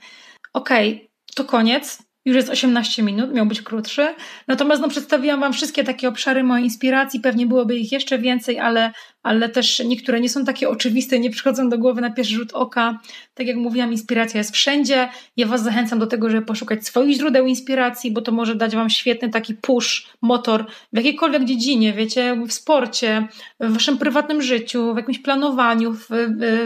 Okej, 0.53 0.95
okay, 0.95 1.07
to 1.35 1.45
koniec. 1.45 2.11
Już 2.25 2.35
jest 2.35 2.49
18 2.49 3.03
minut, 3.03 3.33
miał 3.33 3.45
być 3.45 3.61
krótszy. 3.61 4.15
Natomiast 4.47 4.81
no, 4.81 4.89
przedstawiłam 4.89 5.39
Wam 5.39 5.53
wszystkie 5.53 5.83
takie 5.83 6.07
obszary 6.07 6.43
mojej 6.43 6.65
inspiracji. 6.65 7.19
Pewnie 7.19 7.47
byłoby 7.47 7.77
ich 7.77 7.91
jeszcze 7.91 8.19
więcej, 8.19 8.59
ale, 8.59 8.91
ale 9.23 9.49
też 9.49 9.79
niektóre 9.85 10.21
nie 10.21 10.29
są 10.29 10.45
takie 10.45 10.69
oczywiste, 10.69 11.19
nie 11.19 11.29
przychodzą 11.29 11.69
do 11.69 11.77
głowy 11.77 12.01
na 12.01 12.09
pierwszy 12.09 12.33
rzut 12.33 12.53
oka. 12.53 12.99
Tak 13.33 13.47
jak 13.47 13.57
mówiłam, 13.57 13.91
inspiracja 13.91 14.37
jest 14.37 14.53
wszędzie. 14.53 15.09
Ja 15.37 15.47
Was 15.47 15.63
zachęcam 15.63 15.99
do 15.99 16.07
tego, 16.07 16.29
żeby 16.29 16.45
poszukać 16.45 16.85
swoich 16.85 17.17
źródeł 17.17 17.47
inspiracji, 17.47 18.11
bo 18.11 18.21
to 18.21 18.31
może 18.31 18.55
dać 18.55 18.75
Wam 18.75 18.89
świetny 18.89 19.29
taki 19.29 19.53
push, 19.53 20.07
motor 20.21 20.65
w 20.93 20.97
jakiejkolwiek 20.97 21.45
dziedzinie, 21.45 21.93
wiecie, 21.93 22.37
w 22.47 22.53
sporcie, 22.53 23.27
w 23.59 23.73
Waszym 23.73 23.97
prywatnym 23.97 24.41
życiu, 24.41 24.93
w 24.93 24.97
jakimś 24.97 25.19
planowaniu, 25.19 25.93
w, 25.93 26.07
w, 26.09 26.11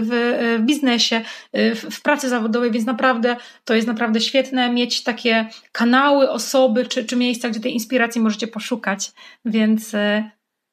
w 0.02 0.66
biznesie, 0.66 1.22
w, 1.54 1.88
w 1.92 2.02
pracy 2.02 2.30
zawodowej, 2.30 2.72
więc 2.72 2.86
naprawdę 2.86 3.36
to 3.66 3.76
jest 3.76 3.88
naprawdę 3.88 4.22
świetne 4.22 4.70
mieć 4.70 5.04
takie 5.04 5.50
kanały, 5.72 6.30
osoby 6.30 6.86
czy, 6.86 7.06
czy 7.06 7.16
miejsca, 7.16 7.50
gdzie 7.50 7.60
tej 7.60 7.74
inspiracji 7.74 8.22
możecie 8.22 8.48
poszukać. 8.48 9.12
Więc 9.46 9.96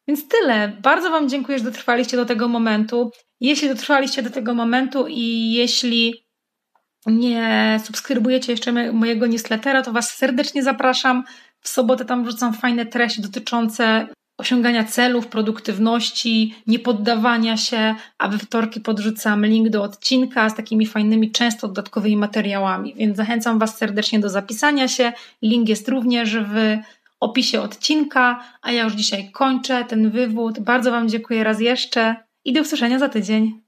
więc 0.09 0.29
tyle. 0.29 0.73
Bardzo 0.83 1.11
Wam 1.11 1.29
dziękuję, 1.29 1.59
że 1.59 1.65
dotrwaliście 1.65 2.17
do 2.17 2.27
tego 2.27 2.49
momentu. 2.49 3.11
Jeśli 3.41 3.69
dotrwaliście 3.69 4.23
do 4.23 4.31
tego 4.31 4.55
momentu 4.55 5.07
i 5.09 5.53
jeśli 5.53 6.25
nie 7.07 7.81
subskrybujecie 7.85 8.53
jeszcze 8.53 8.93
mojego 8.93 9.27
newslettera, 9.27 9.83
to 9.83 9.93
Was 9.93 10.11
serdecznie 10.11 10.62
zapraszam. 10.62 11.25
W 11.61 11.69
sobotę 11.69 12.05
tam 12.05 12.25
wrzucam 12.25 12.55
fajne 12.55 12.87
treści 12.87 13.23
dotyczące 13.23 14.07
osiągania 14.38 14.85
celów, 14.85 15.27
produktywności, 15.27 16.55
niepoddawania 16.67 17.57
się, 17.57 17.95
a 18.19 18.29
we 18.29 18.38
wtorki 18.38 18.81
podrzucam 18.81 19.47
link 19.47 19.69
do 19.69 19.83
odcinka 19.83 20.51
z 20.51 20.55
takimi 20.55 20.87
fajnymi, 20.87 21.31
często 21.31 21.69
dodatkowymi 21.69 22.17
materiałami. 22.17 22.95
Więc 22.95 23.17
zachęcam 23.17 23.59
Was 23.59 23.79
serdecznie 23.79 24.21
do 24.21 24.29
zapisania 24.29 24.88
się. 24.88 25.12
Link 25.43 25.69
jest 25.69 25.88
również 25.88 26.37
w 26.37 26.79
opisie 27.23 27.61
odcinka, 27.61 28.45
a 28.63 28.73
ja 28.73 28.85
już 28.85 28.93
dzisiaj 28.93 29.31
kończę 29.31 29.85
ten 29.85 30.11
wywód. 30.11 30.61
Bardzo 30.61 30.91
Wam 30.91 31.09
dziękuję 31.09 31.45
raz 31.45 31.61
jeszcze 31.61 32.17
i 32.45 32.53
do 32.53 32.61
usłyszenia 32.61 32.99
za 32.99 33.09
tydzień. 33.09 33.62